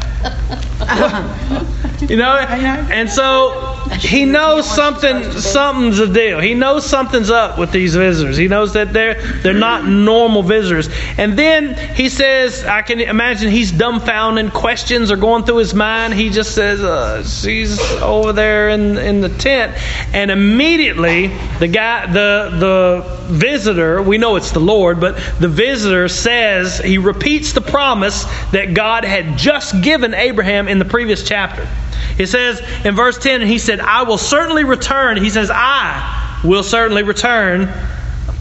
[2.11, 6.41] you know, and so he knows something something's a deal.
[6.41, 8.37] He knows something's up with these visitors.
[8.37, 10.89] He knows that they're they're not normal visitors.
[11.19, 14.53] And then he says, I can imagine he's dumbfounded.
[14.53, 16.15] Questions are going through his mind.
[16.15, 19.77] He just says, uh, "She's over there in in the tent,"
[20.13, 26.09] and immediately the guy, the the visitor, we know it's the Lord, but the visitor
[26.09, 31.67] says he repeats the promise that God had just given Abraham in the previous chapter.
[32.19, 35.17] It says in verse 10, he said, I will certainly return.
[35.17, 37.73] He says, I will certainly return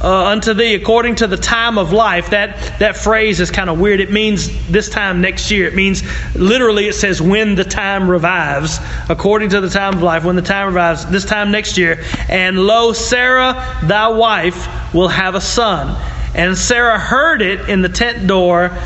[0.02, 2.30] uh, unto thee according to the time of life.
[2.32, 4.00] That, that phrase is kind of weird.
[4.00, 5.68] It means this time next year.
[5.68, 6.04] It means
[6.36, 10.42] literally, it says when the time revives, according to the time of life, when the
[10.42, 12.04] time revives, this time next year.
[12.30, 16.00] And lo, Sarah, thy wife, will have a son.
[16.36, 18.78] And Sarah heard it in the tent door,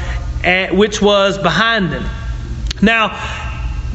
[0.44, 2.06] eh, which was behind them.
[2.82, 3.49] Now,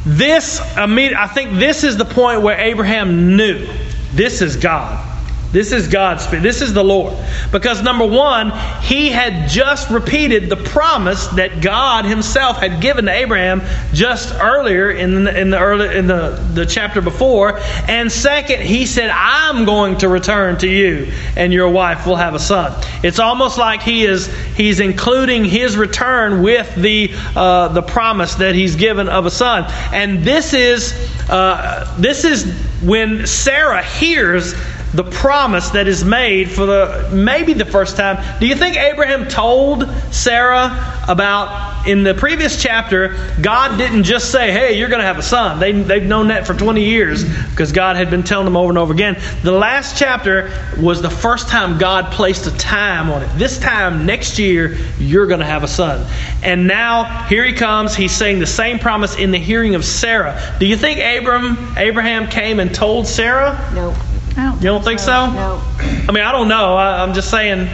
[0.05, 3.67] this, I mean, I think this is the point where Abraham knew
[4.13, 5.14] this is God.
[5.55, 6.43] This is God's Spirit.
[6.43, 7.15] This is the Lord.
[7.49, 13.11] Because number one, he had just repeated the promise that God Himself had given to
[13.11, 13.61] Abraham
[13.93, 17.57] just earlier in the, in the early in the, the chapter before.
[17.87, 22.35] And second, he said, "I'm going to return to you, and your wife will have
[22.35, 27.81] a son." It's almost like he is he's including his return with the uh, the
[27.81, 29.71] promise that he's given of a son.
[29.93, 30.91] And this is
[31.29, 32.43] uh, this is
[32.81, 34.53] when Sarah hears
[34.95, 38.23] the promise that is made for the maybe the first time.
[38.39, 43.17] Do you think Abraham told Sarah about in the previous chapter?
[43.41, 46.47] God didn't just say, "Hey, you're going to have a son." They they've known that
[46.47, 49.17] for 20 years because God had been telling them over and over again.
[49.43, 53.29] The last chapter was the first time God placed a time on it.
[53.37, 56.07] This time next year, you're going to have a son.
[56.41, 57.95] And now here he comes.
[57.95, 60.55] He's saying the same promise in the hearing of Sarah.
[60.57, 63.59] Do you think Abram Abraham came and told Sarah?
[63.73, 63.93] No.
[64.37, 65.31] You don't think so?
[65.31, 65.61] No.
[66.07, 66.75] I mean, I don't know.
[66.75, 67.69] I, I'm just saying.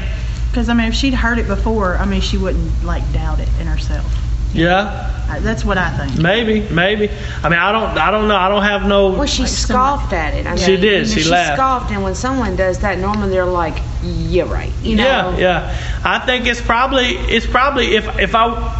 [0.49, 3.49] Because I mean, if she'd heard it before, I mean, she wouldn't like doubt it
[3.59, 4.05] in herself.
[4.53, 6.19] Yeah, I- That's what I think.
[6.21, 7.09] maybe, maybe.
[7.41, 8.35] I mean, I don't, I don't know.
[8.35, 9.11] I don't have no.
[9.11, 10.45] Well, she scoffed at it.
[10.45, 11.07] I mean, She did.
[11.07, 11.55] She laughed.
[11.55, 15.05] scoffed, and when someone does that, normally they're like, "Yeah, right." You know.
[15.05, 16.01] Yeah, yeah.
[16.03, 18.77] I think it's probably, it's probably if if I.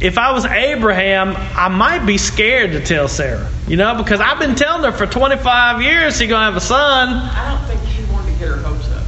[0.00, 4.38] If I was Abraham, I might be scared to tell Sarah, you know, because I've
[4.38, 7.08] been telling her for 25 years she's gonna have a son.
[7.08, 9.02] I don't think she wanted to get her hopes up.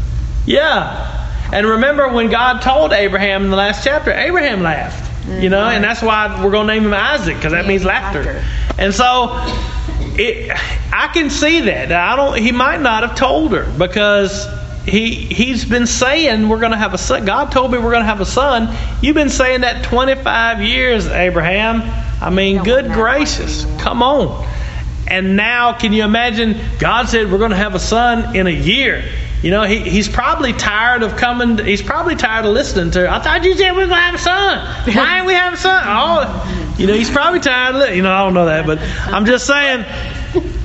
[0.47, 1.13] Yeah.
[1.53, 5.05] And remember when God told Abraham in the last chapter, Abraham laughed.
[5.29, 7.85] You know, and that's why we're going to name him Isaac because that Yeah, means
[7.85, 8.23] laughter.
[8.23, 8.45] laughter.
[8.79, 9.31] And so
[10.17, 10.53] it,
[10.93, 11.91] I can see that.
[11.91, 14.47] I don't he might not have told her because
[14.85, 17.25] he he's been saying we're going to have a son.
[17.25, 18.73] God told me we're going to have a son.
[19.03, 21.83] You've been saying that 25 years, Abraham.
[22.21, 23.65] I mean, good want that life gracious.
[23.79, 24.47] Come on.
[25.09, 26.61] And now, can you imagine?
[26.79, 29.05] God said we're going to have a son in a year.
[29.43, 31.65] You know, he, he's probably tired of coming.
[31.65, 33.09] He's probably tired of listening to.
[33.09, 34.95] I thought you said we are going to have a son.
[34.95, 35.83] Why ain't we having a son?
[35.87, 37.95] Oh, you know, he's probably tired of.
[37.95, 39.85] You know, I don't know that, but I'm just saying.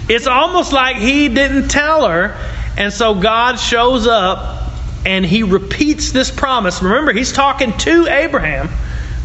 [0.10, 2.36] It's almost like he didn't tell her,
[2.78, 4.62] and so God shows up
[5.06, 6.82] and he repeats this promise.
[6.82, 8.70] Remember, he's talking to Abraham.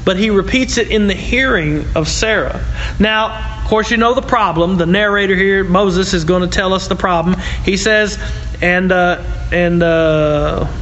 [0.06, 2.64] But he repeats it in the hearing of Sarah.
[3.00, 4.76] Now, of course, you know the problem.
[4.76, 7.36] The narrator here, Moses, is going to tell us the problem.
[7.64, 8.16] He says,
[8.62, 10.72] and uh, and uh,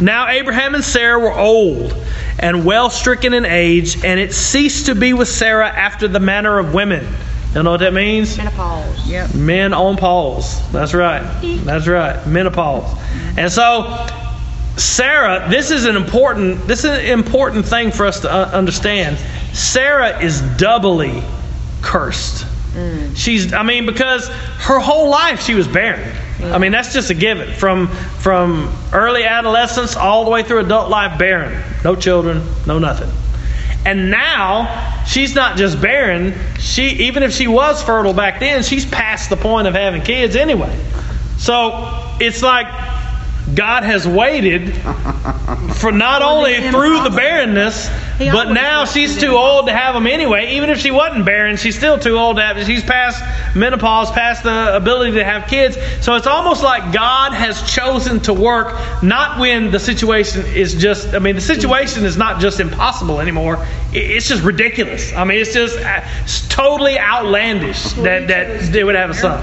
[0.00, 1.94] now Abraham and Sarah were old
[2.38, 6.58] and well stricken in age, and it ceased to be with Sarah after the manner
[6.58, 7.06] of women.
[7.54, 8.38] You know what that means?
[8.38, 9.06] Menopause.
[9.06, 9.34] Yep.
[9.34, 10.70] Men on pause.
[10.70, 11.20] That's right.
[11.64, 12.26] That's right.
[12.26, 12.96] Menopause.
[13.36, 14.06] And so,
[14.76, 16.66] Sarah, this is an important.
[16.66, 19.18] This is an important thing for us to uh, understand.
[19.52, 21.22] Sarah is doubly
[21.82, 22.46] cursed.
[23.14, 23.52] She's.
[23.52, 26.16] I mean, because her whole life she was barren.
[26.42, 27.52] I mean, that's just a given.
[27.54, 31.62] From from early adolescence all the way through adult life, barren.
[31.84, 32.42] No children.
[32.66, 33.10] No nothing.
[33.84, 36.34] And now she's not just barren.
[36.58, 40.36] She even if she was fertile back then, she's past the point of having kids
[40.36, 40.78] anyway.
[41.38, 42.66] So it's like
[43.54, 44.74] God has waited
[45.76, 50.54] for not only through the barrenness, but now she's too old to have them anyway.
[50.56, 52.64] Even if she wasn't barren, she's still too old to have.
[52.66, 53.22] She's past
[53.56, 55.76] menopause, past the ability to have kids.
[56.02, 61.14] So it's almost like God has chosen to work not when the situation is just.
[61.14, 63.66] I mean, the situation is not just impossible anymore.
[63.92, 65.12] It's just ridiculous.
[65.14, 69.40] I mean, it's just uh, it's totally outlandish that that they would have a son,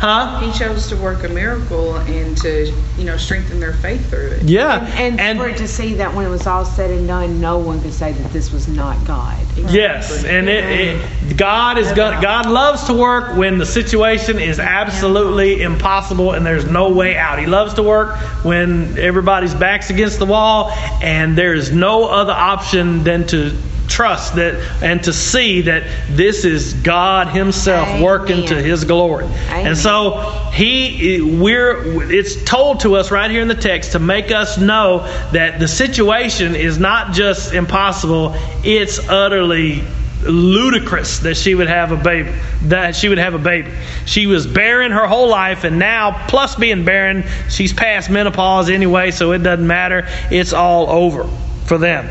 [0.00, 0.40] huh?
[0.40, 4.42] He chose to work a miracle and to, you know, strengthen their faith through it.
[4.44, 7.58] Yeah, And, for it to see that when it was all said and done, no
[7.58, 9.36] one could say that this was not God.
[9.68, 14.58] Yes, and it, it God is going God loves to work when the situation is
[14.58, 17.38] absolutely impossible and there's no way out.
[17.38, 20.70] He loves to work when everybody's backs against the wall
[21.02, 23.54] and there is no other option than to
[23.90, 28.02] trust that and to see that this is God himself Amen.
[28.02, 29.24] working to his glory.
[29.24, 29.66] Amen.
[29.66, 30.20] And so
[30.52, 35.00] he we're it's told to us right here in the text to make us know
[35.32, 39.82] that the situation is not just impossible, it's utterly
[40.22, 42.30] ludicrous that she would have a baby
[42.64, 43.72] that she would have a baby
[44.04, 49.10] she was barren her whole life and now plus being barren she's past menopause anyway
[49.10, 51.26] so it doesn't matter it's all over
[51.64, 52.06] for them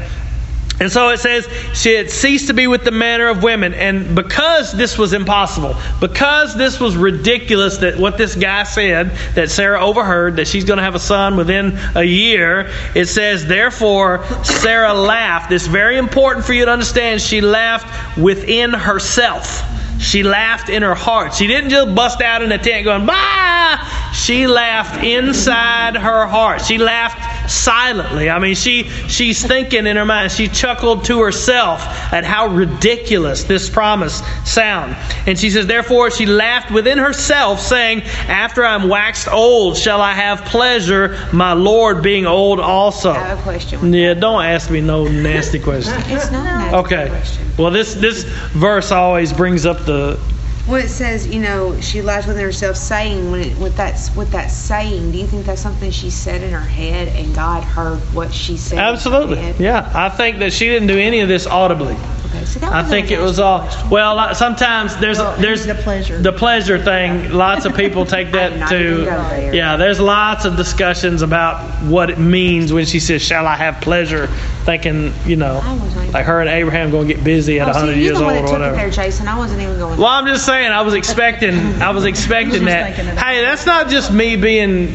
[0.80, 3.74] and so it says she had ceased to be with the manner of women.
[3.74, 9.52] And because this was impossible, because this was ridiculous that what this guy said, that
[9.52, 14.24] Sarah overheard, that she's going to have a son within a year, it says, therefore,
[14.44, 15.52] Sarah laughed.
[15.52, 17.22] It's very important for you to understand.
[17.22, 19.62] She laughed within herself.
[20.00, 21.34] She laughed in her heart.
[21.34, 24.12] She didn't just bust out in the tent going, bah!
[24.14, 26.62] She laughed inside her heart.
[26.62, 28.30] She laughed silently.
[28.30, 30.32] I mean, she she's thinking in her mind.
[30.32, 31.82] She chuckled to herself
[32.14, 34.96] at how ridiculous this promise sound.
[35.28, 40.14] And she says, therefore she laughed within herself, saying, After I'm waxed old, shall I
[40.14, 43.12] have pleasure, my Lord being old also.
[43.12, 43.94] I have a question.
[43.94, 45.98] Yeah, don't ask me no nasty questions.
[46.08, 47.10] It's not an nasty Okay.
[47.10, 47.46] question.
[47.58, 50.20] Well, this this verse always brings up the
[50.68, 54.32] Well, it says, you know, she lies within herself, saying, when it, with that with
[54.32, 58.00] that saying, do you think that's something she said in her head, and God heard
[58.14, 58.78] what she said?
[58.78, 59.40] absolutely.
[59.64, 61.98] Yeah, I think that she didn't do any of this audibly.
[62.32, 64.16] Okay, so that I was think it was all well.
[64.16, 66.20] like, Sometimes there's Well, there's the pleasure.
[66.22, 67.32] the pleasure thing.
[67.32, 69.54] Lots of people take that not to go there.
[69.56, 69.78] yeah.
[69.78, 74.28] There's lots of discussions about what it means when she says, "Shall I have pleasure?"
[74.66, 75.74] Thinking you know, I
[76.12, 78.26] like her and Abraham going to get busy at Oh, 100 see, you're years the
[78.26, 78.76] one old that or took whatever.
[78.76, 79.28] it there, Jason.
[79.28, 79.98] I wasn't even going.
[79.98, 80.72] Well, I'm just saying.
[80.72, 81.56] I was expecting.
[81.82, 82.96] I was expecting that.
[82.96, 84.88] thinking Hey, that's not just me being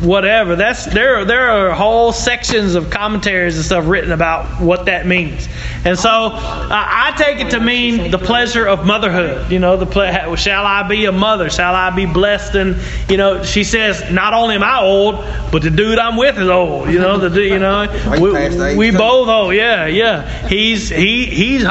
[0.00, 0.56] whatever.
[0.56, 1.24] That's there.
[1.24, 5.48] There are whole sections of commentaries and stuff written about what that means.
[5.84, 9.50] And so I I take it to mean the pleasure of motherhood.
[9.50, 11.50] You know, the ple- shall I be a mother?
[11.50, 12.54] Shall I be blessed?
[12.54, 12.76] And
[13.08, 16.48] you know, she says, not only am I old, but the dude I'm with is
[16.48, 16.90] old.
[16.90, 17.50] You know, the dude.
[17.50, 19.54] You know, you past the age we, we both old.
[19.54, 20.48] Yeah, yeah.
[20.48, 21.64] He's he he's.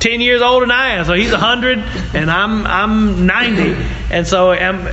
[0.00, 1.06] 10 years older than I am.
[1.06, 1.78] So he's 100
[2.14, 3.72] and I'm I'm 90.
[4.14, 4.86] And so am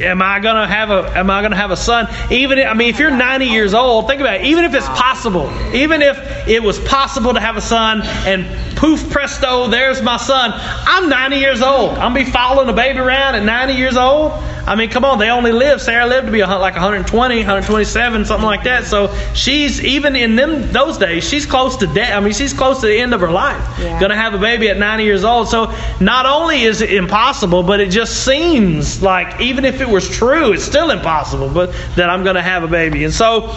[0.00, 2.06] am I going to have a am I to have a son?
[2.30, 4.46] Even if, I mean if you're 90 years old, think about it.
[4.46, 9.10] Even if it's possible, even if it was possible to have a son and poof
[9.10, 10.52] presto, there's my son.
[10.54, 11.98] I'm 90 years old.
[11.98, 14.30] I'm be following a baby around at 90 years old.
[14.68, 15.80] I mean, come on, they only live.
[15.80, 18.84] Sarah lived to be like 120, 127, something like that.
[18.84, 22.14] So she's even in them those days, she's close to death.
[22.14, 23.56] I mean, she's close to the end of her life.
[23.80, 23.98] Yeah.
[23.98, 25.48] Gonna have a baby at 90 years old.
[25.48, 28.67] So not only is it impossible, but it just seems
[29.02, 31.48] like even if it was true, it's still impossible.
[31.48, 33.54] But that I'm gonna have a baby, and so.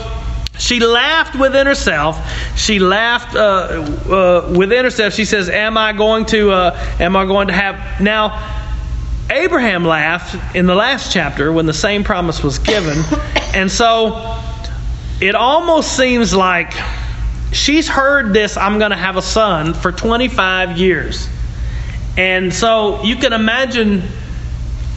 [0.59, 2.19] She laughed within herself.
[2.55, 5.13] She laughed uh, uh, within herself.
[5.13, 6.51] She says, "Am I going to?
[6.51, 8.37] Uh, am I going to have now?"
[9.31, 13.03] Abraham laughed in the last chapter when the same promise was given.
[13.53, 14.39] And so
[15.19, 16.73] it almost seems like
[17.51, 21.27] she's heard this, I'm going to have a son, for 25 years.
[22.17, 24.03] And so you can imagine.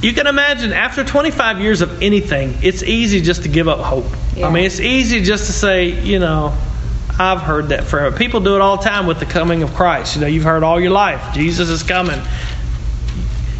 [0.02, 4.06] You can imagine after 25 years of anything, it's easy just to give up hope.
[4.36, 4.48] Yeah.
[4.48, 6.56] I mean, it's easy just to say, you know,
[7.18, 8.16] I've heard that forever.
[8.16, 10.16] People do it all the time with the coming of Christ.
[10.16, 12.20] You know, you've heard all your life, Jesus is coming.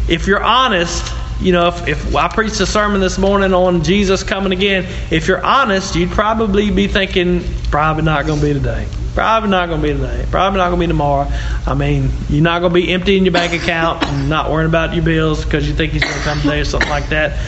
[0.07, 4.23] If you're honest, you know, if, if I preached a sermon this morning on Jesus
[4.23, 8.87] coming again, if you're honest, you'd probably be thinking, probably not going to be today.
[9.15, 10.25] Probably not going to be today.
[10.29, 11.31] Probably not going to be tomorrow.
[11.65, 14.69] I mean, you're not going to be empty in your bank account and not worrying
[14.69, 17.39] about your bills because you think he's going to come today or something like that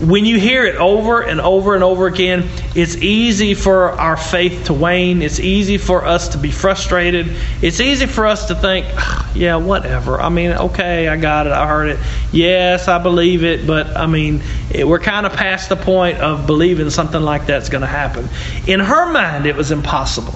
[0.00, 4.66] when you hear it over and over and over again, it's easy for our faith
[4.66, 5.22] to wane.
[5.22, 7.34] It's easy for us to be frustrated.
[7.62, 8.86] It's easy for us to think,
[9.34, 10.20] yeah, whatever.
[10.20, 11.52] I mean, okay, I got it.
[11.52, 11.98] I heard it.
[12.32, 13.66] Yes, I believe it.
[13.66, 17.68] But, I mean, it, we're kind of past the point of believing something like that's
[17.68, 18.28] going to happen.
[18.66, 20.34] In her mind, it was impossible.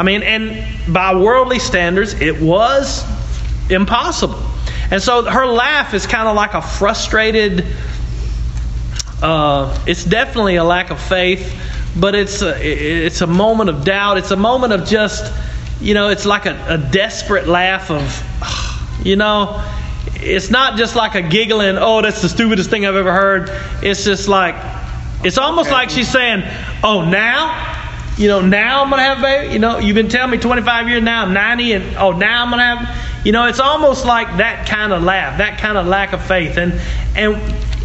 [0.00, 3.04] I mean, and by worldly standards, it was
[3.70, 4.42] impossible.
[4.90, 7.66] And so her laugh is kind of like a frustrated
[9.22, 11.54] uh, it's definitely a lack of faith,
[11.94, 14.16] but it's a, it's a moment of doubt.
[14.16, 15.30] It's a moment of just,
[15.78, 19.62] you know, it's like a, a desperate laugh of, you know,
[20.14, 23.50] it's not just like a giggling, oh, that's the stupidest thing I've ever heard.
[23.82, 24.54] It's just like,
[25.22, 26.42] it's almost like she's saying,
[26.82, 27.79] oh, now?
[28.16, 29.52] You know, now I'm to have a baby?
[29.52, 32.50] You know, you've been telling me 25 years now, I'm 90, and oh, now I'm
[32.58, 33.26] to have.
[33.26, 36.56] You know, it's almost like that kind of laugh, that kind of lack of faith.
[36.56, 36.72] And,
[37.14, 37.36] and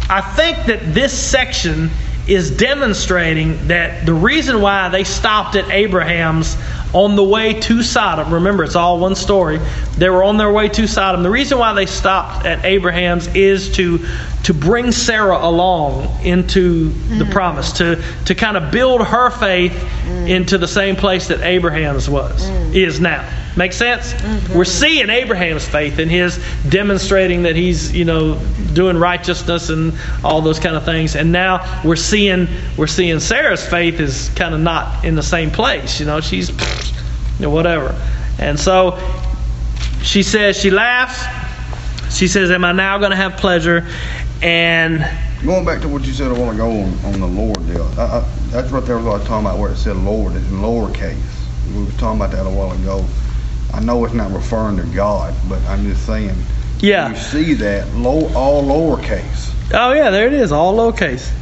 [0.08, 1.90] I think that this section
[2.26, 6.56] is demonstrating that the reason why they stopped at Abraham's
[6.92, 9.60] on the way to Sodom, remember it's all one story,
[9.98, 11.22] they were on their way to Sodom.
[11.22, 14.06] The reason why they stopped at Abraham's is to
[14.44, 17.32] to bring Sarah along into the mm-hmm.
[17.32, 20.28] promise, to to kind of build her faith mm.
[20.28, 22.74] into the same place that Abraham's was mm.
[22.74, 23.28] is now.
[23.56, 24.12] Make sense?
[24.12, 24.54] Mm-hmm.
[24.54, 26.38] We're seeing Abraham's faith and his
[26.68, 28.38] demonstrating that he's, you know,
[28.74, 31.16] doing righteousness and all those kind of things.
[31.16, 35.50] And now we're seeing we're seeing Sarah's faith is kind of not in the same
[35.50, 35.98] place.
[35.98, 37.98] You know, she's you know, whatever.
[38.38, 38.98] And so
[40.02, 41.24] she says she laughs.
[42.14, 43.88] She says, "Am I now going to have pleasure?"
[44.42, 45.08] And
[45.44, 48.18] Going back to what you said a while ago on, on the Lord deal, I,
[48.18, 50.58] I, that's what there was I was talking about where it said Lord, it's in
[50.58, 51.16] lowercase.
[51.74, 53.04] We were talking about that a while ago.
[53.74, 56.34] I know it's not referring to God, but I'm just saying.
[56.80, 57.10] Yeah.
[57.10, 59.54] You see that low, all lowercase.
[59.74, 61.32] oh yeah, there it is, all lowercase.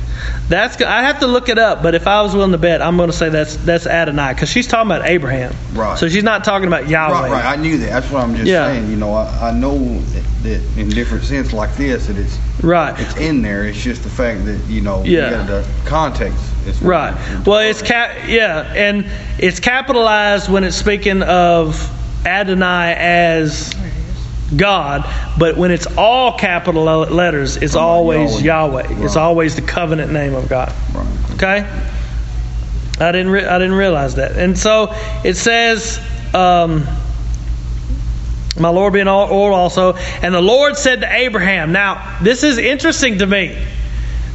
[0.49, 2.97] That's I have to look it up, but if I was willing to bet, I'm
[2.97, 5.55] going to say that's that's Adonai because she's talking about Abraham.
[5.73, 5.99] Right.
[5.99, 7.13] So she's not talking about Yahweh.
[7.13, 7.45] Right, right.
[7.45, 7.91] I knew that.
[7.91, 8.67] That's what I'm just Yeah.
[8.67, 8.91] saying.
[8.91, 12.99] You know, I, I know that, that in different sense like this that it's Right.
[13.01, 13.65] it's in there.
[13.65, 15.25] It's just the fact that you know Yeah.
[15.25, 16.39] you got the context.
[16.81, 17.15] Right.
[17.45, 18.27] Well, it's cap.
[18.29, 19.07] Yeah, and
[19.39, 21.91] it's capitalized when it's speaking of
[22.27, 23.75] Adonai as
[24.57, 25.05] God,
[25.39, 28.89] but when it's all capital letters, it's always Yahweh.
[28.89, 29.05] Yahweh.
[29.05, 30.73] It's always the covenant name of God.
[30.95, 31.31] Right.
[31.33, 31.83] Okay.
[33.01, 33.31] I didn't.
[33.31, 34.37] Re- I didn't realize that.
[34.37, 34.95] And so
[35.25, 36.01] it says.
[36.33, 36.87] Um,
[38.59, 39.95] my Lord being all old also.
[39.95, 43.59] And the Lord said to Abraham, Now, this is interesting to me.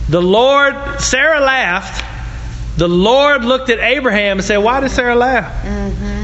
[0.10, 2.04] The Lord, Sarah laughed.
[2.78, 5.66] The Lord looked at Abraham and said, Why did Sarah laugh?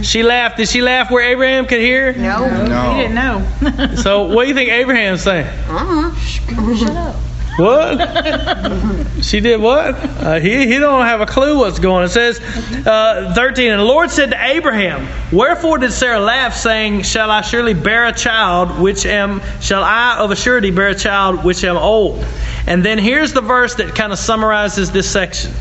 [0.05, 0.57] She laughed.
[0.57, 2.13] Did she laugh where Abraham could hear?
[2.13, 2.47] No.
[2.65, 2.93] No.
[2.93, 3.95] He didn't know.
[3.95, 5.47] So, what do you think Abraham's saying?
[5.67, 6.75] Uh-huh.
[6.75, 7.15] Shut up.
[7.57, 9.23] What?
[9.23, 9.95] she did what?
[9.95, 12.03] Uh, he, he don't have a clue what's going on.
[12.03, 12.39] It says,
[12.85, 17.41] uh, 13, And the Lord said to Abraham, Wherefore did Sarah laugh, saying, Shall I
[17.41, 21.63] surely bear a child, which am, shall I of a surety bear a child, which
[21.63, 22.25] am old?
[22.67, 25.53] And then here's the verse that kind of summarizes this section.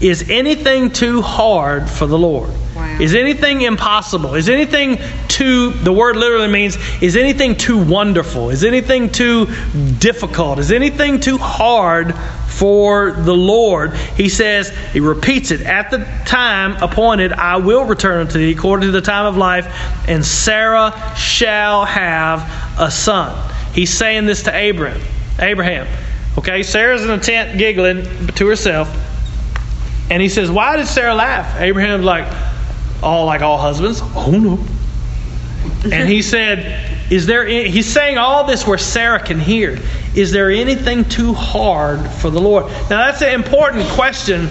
[0.00, 2.50] Is anything too hard for the Lord?
[2.74, 2.98] Wow.
[3.00, 4.34] Is anything impossible?
[4.34, 4.98] Is anything
[5.28, 8.50] too, the word literally means, is anything too wonderful?
[8.50, 9.46] Is anything too
[9.98, 10.58] difficult?
[10.58, 12.14] Is anything too hard
[12.48, 13.94] for the Lord?
[13.94, 18.88] He says, he repeats it, at the time appointed, I will return unto thee according
[18.88, 19.66] to the time of life,
[20.08, 23.50] and Sarah shall have a son.
[23.74, 25.00] He's saying this to Abraham.
[25.38, 25.86] Abraham.
[26.38, 28.88] Okay, Sarah's in a tent giggling to herself.
[30.10, 31.60] And he says, Why did Sarah laugh?
[31.60, 32.30] Abraham's like,
[33.02, 34.64] all like all husbands, oh no.
[35.90, 39.78] And he said, Is there any, he's saying all this where Sarah can hear.
[40.14, 42.66] Is there anything too hard for the Lord?
[42.66, 44.48] Now that's an important question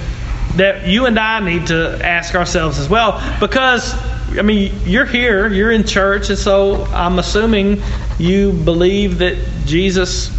[0.56, 3.22] that you and I need to ask ourselves as well.
[3.40, 3.94] Because
[4.38, 7.82] I mean, you're here, you're in church, and so I'm assuming
[8.18, 10.30] you believe that Jesus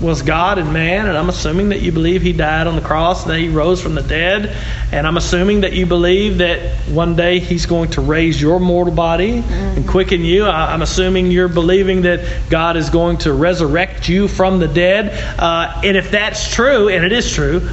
[0.00, 3.22] was God and man, and I'm assuming that you believe he died on the cross
[3.22, 4.54] and that he rose from the dead,
[4.92, 8.92] and I'm assuming that you believe that one day he's going to raise your mortal
[8.94, 10.44] body and quicken you.
[10.44, 12.20] I- I'm assuming you're believing that
[12.50, 15.10] God is going to resurrect you from the dead.
[15.38, 17.68] Uh, and if that's true, and it is true,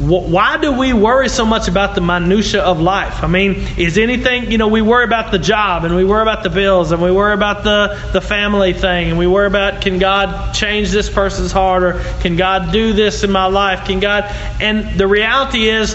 [0.00, 3.22] Why do we worry so much about the minutia of life?
[3.22, 6.42] I mean, is anything, you know, we worry about the job and we worry about
[6.42, 10.00] the bills and we worry about the, the family thing and we worry about can
[10.00, 13.86] God change this person's heart or can God do this in my life?
[13.86, 14.24] Can God
[14.60, 15.94] and the reality is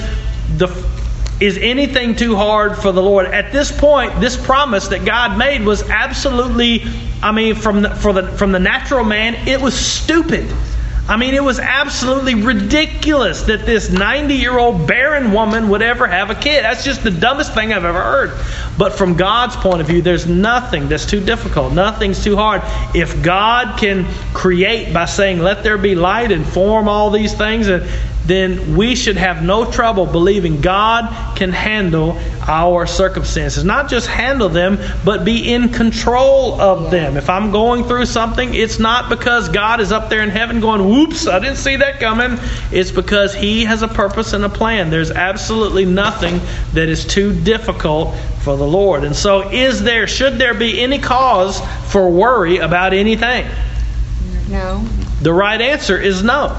[0.58, 0.68] the
[1.41, 3.26] is anything too hard for the Lord?
[3.26, 6.84] At this point, this promise that God made was absolutely
[7.22, 10.50] I mean from the, for the from the natural man, it was stupid.
[11.10, 16.05] I mean, it was absolutely ridiculous that this 90 year old barren woman would ever
[16.05, 16.64] have a kid.
[16.64, 18.39] That's just the dumbest thing I've ever heard.
[18.78, 21.74] But from God's point of view, there's nothing that's too difficult.
[21.74, 22.62] Nothing's too hard.
[22.95, 24.05] If God can
[24.36, 27.68] create by saying, let there be light and form all these things,
[28.30, 33.63] then we should have no trouble believing God can handle our circumstances.
[33.63, 37.17] Not just handle them, but be in control of them.
[37.17, 40.88] If I'm going through something, it's not because God is up there in heaven going,
[40.88, 42.39] whoops, I didn't see that coming.
[42.71, 44.89] It's because He has a purpose and a plan.
[44.89, 46.39] There's absolutely nothing
[46.73, 49.03] that is too difficult for the Lord.
[49.03, 51.61] And so, is there, should there be any cause
[51.91, 53.47] for worry about anything?
[54.47, 54.86] No.
[55.21, 56.55] The right answer is no.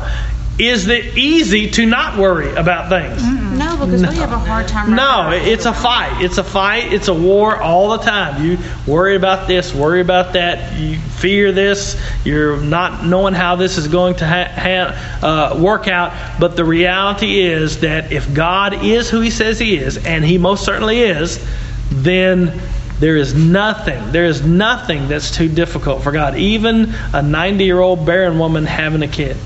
[0.61, 3.22] Is it easy to not worry about things?
[3.58, 4.94] No, because we have a hard time.
[4.94, 6.22] No, it's a fight.
[6.22, 6.92] It's a fight.
[6.92, 8.44] It's a war all the time.
[8.44, 10.78] You worry about this, worry about that.
[10.78, 11.98] You fear this.
[12.24, 16.12] You're not knowing how this is going to ha- ha- uh, work out.
[16.38, 20.36] But the reality is that if God is who He says He is, and He
[20.36, 21.42] most certainly is,
[21.90, 22.61] then
[22.98, 26.36] there is nothing, there is nothing that's too difficult for God.
[26.36, 29.38] Even a 90 year old barren woman having a kid.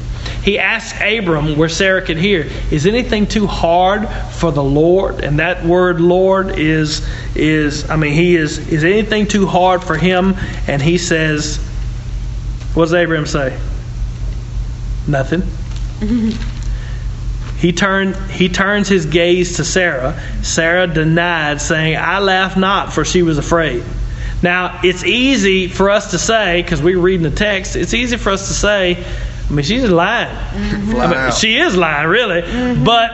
[0.45, 5.25] He asked Abram, where Sarah could hear, Is anything too hard for the Lord?
[5.25, 9.97] And that word Lord is, is I mean, he is, is anything too hard for
[9.97, 10.35] him?
[10.69, 11.57] And he says,
[12.75, 13.59] What does Abram say?
[15.09, 15.43] Nothing.
[17.65, 20.21] He turned he turns his gaze to Sarah.
[20.43, 23.83] Sarah denied, saying, I laugh not, for she was afraid.
[24.43, 28.33] Now, it's easy for us to say, because we're reading the text, it's easy for
[28.33, 29.03] us to say,
[29.49, 30.35] I mean, she's lying.
[30.97, 32.43] I mean, she is lying, really.
[32.83, 33.11] But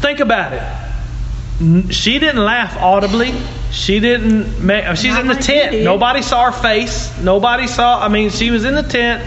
[0.00, 1.92] think about it.
[1.92, 3.34] She didn't laugh audibly.
[3.72, 4.84] She didn't make.
[4.96, 5.72] She's Not in the tent.
[5.72, 5.84] did.
[5.84, 7.10] Nobody saw her face.
[7.20, 8.00] Nobody saw.
[8.02, 9.24] I mean, she was in the tent.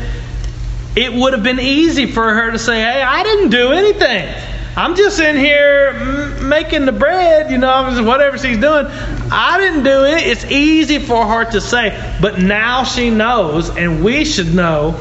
[0.95, 4.33] It would have been easy for her to say, "Hey, I didn't do anything.
[4.77, 7.51] I'm just in here mm, making the bread.
[7.51, 8.85] You know, whatever she's doing.
[9.31, 14.03] I didn't do it." It's easy for her to say, but now she knows, and
[14.03, 14.95] we should know.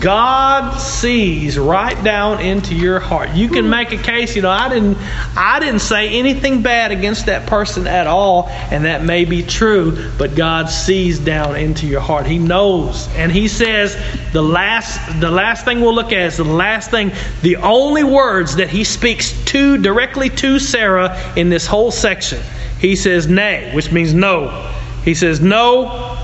[0.00, 3.30] God sees right down into your heart.
[3.30, 4.98] You can make a case, you know, I didn't
[5.34, 10.10] I didn't say anything bad against that person at all, and that may be true,
[10.18, 12.26] but God sees down into your heart.
[12.26, 13.08] He knows.
[13.16, 13.96] And he says
[14.34, 17.10] the last the last thing we'll look at is the last thing,
[17.40, 22.42] the only words that he speaks to directly to Sarah in this whole section.
[22.78, 24.70] He says nay, which means no.
[25.02, 26.18] He says no,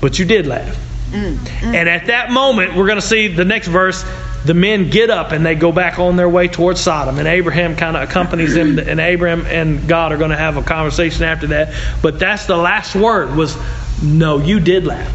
[0.00, 0.87] but you did laugh.
[1.12, 4.04] And at that moment, we're going to see the next verse.
[4.44, 7.18] The men get up and they go back on their way towards Sodom.
[7.18, 8.78] And Abraham kind of accompanies them.
[8.88, 11.74] And Abraham and God are going to have a conversation after that.
[12.02, 13.56] But that's the last word was,
[14.02, 15.12] no, you did laugh.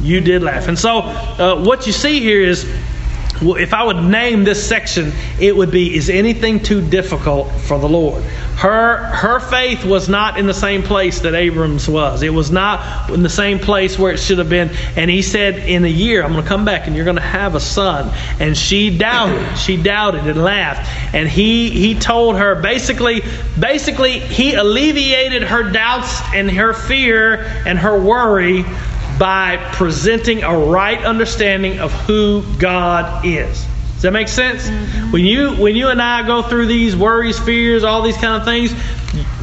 [0.00, 0.68] You did laugh.
[0.68, 2.64] And so uh, what you see here is,
[3.40, 7.78] well, if I would name this section, it would be Is anything too difficult for
[7.78, 8.22] the Lord?
[8.56, 12.22] Her, her faith was not in the same place that Abram's was.
[12.22, 14.70] It was not in the same place where it should have been.
[14.94, 17.22] And he said, In a year, I'm going to come back and you're going to
[17.22, 18.12] have a son.
[18.38, 19.58] And she doubted.
[19.58, 20.88] She doubted and laughed.
[21.12, 23.22] And he, he told her basically,
[23.58, 28.64] basically, he alleviated her doubts and her fear and her worry
[29.18, 33.66] by presenting a right understanding of who God is.
[34.02, 34.68] Does that make sense?
[35.12, 38.44] When you when you and I go through these worries, fears, all these kind of
[38.44, 38.74] things,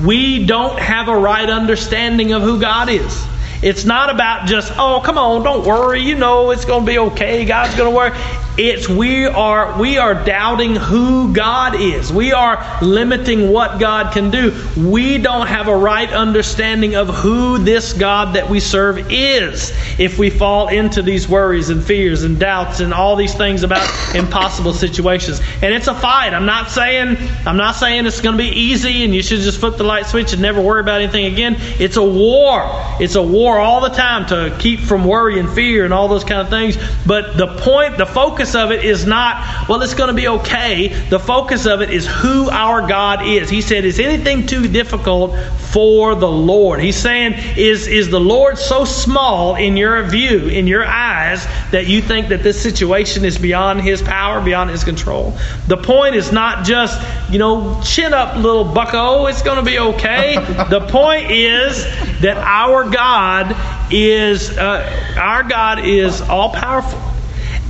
[0.04, 3.26] we don't have a right understanding of who God is.
[3.62, 7.00] It's not about just, oh, come on, don't worry, you know it's going to be
[7.00, 7.46] okay.
[7.46, 8.14] God's going to work.
[8.60, 12.12] It's we are we are doubting who God is.
[12.12, 14.54] We are limiting what God can do.
[14.76, 19.72] We don't have a right understanding of who this God that we serve is.
[19.98, 23.88] If we fall into these worries and fears and doubts and all these things about
[24.14, 25.40] impossible situations.
[25.62, 26.34] And it's a fight.
[26.34, 29.62] I'm not saying I'm not saying it's going to be easy and you should just
[29.62, 31.56] flip the light switch and never worry about anything again.
[31.80, 32.66] It's a war.
[33.00, 36.26] It's a war all the time to keep from worry and fear and all those
[36.26, 36.78] kind of things.
[37.06, 40.28] But the point, the focus focus of it is not, well, it's going to be
[40.28, 40.88] okay.
[40.88, 43.50] The focus of it is who our God is.
[43.50, 45.36] He said, Is anything too difficult
[45.72, 46.80] for the Lord?
[46.80, 51.88] He's saying, Is, is the Lord so small in your view, in your eyes, that
[51.88, 55.38] you think that this situation is beyond His power, beyond His control?
[55.68, 57.00] The point is not just,
[57.32, 60.36] you know, chin up, little bucko, it's going to be okay.
[60.70, 61.84] the point is
[62.22, 63.56] that our God
[63.94, 67.09] is, uh, our God is all powerful.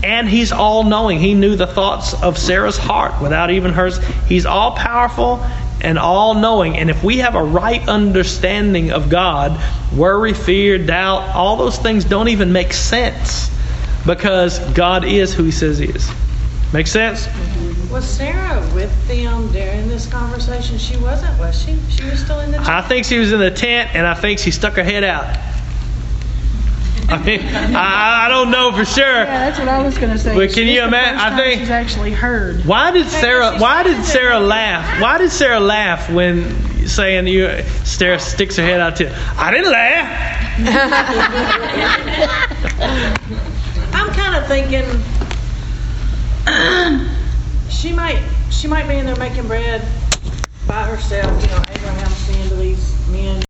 [0.04, 1.20] And he's all knowing.
[1.20, 4.00] He knew the thoughts of Sarah's heart without even hers.
[4.28, 5.46] He's all powerful
[5.82, 6.78] and all knowing.
[6.78, 9.62] And if we have a right understanding of God,
[9.96, 13.50] worry, fear, doubt, all those things don't even make sense
[14.06, 16.10] because God is who he says he is.
[16.74, 17.28] Make sense?
[17.92, 20.78] Was Sarah with them during this conversation?
[20.78, 21.80] She wasn't, was she?
[21.90, 24.40] She was still in the I think she was in the tent and I think
[24.40, 25.36] she stuck her head out.
[27.12, 27.42] I mean,
[27.76, 29.04] I, I don't know for sure.
[29.04, 30.36] Yeah, that's what I was gonna say.
[30.36, 32.64] But can It's you imagine- I think- she's actually heard.
[32.66, 33.58] Why did Sarah?
[33.58, 35.02] Why did Sarah laugh?
[35.02, 37.50] Why did Sarah laugh when saying you?
[37.84, 39.10] Sarah sticks her head out to.
[39.38, 40.60] I didn't laugh.
[43.94, 44.86] I'm kind of thinking
[47.70, 49.82] she might she might be in there making bread
[50.68, 51.42] by herself.
[51.42, 53.38] You know, Abraham seeing to these men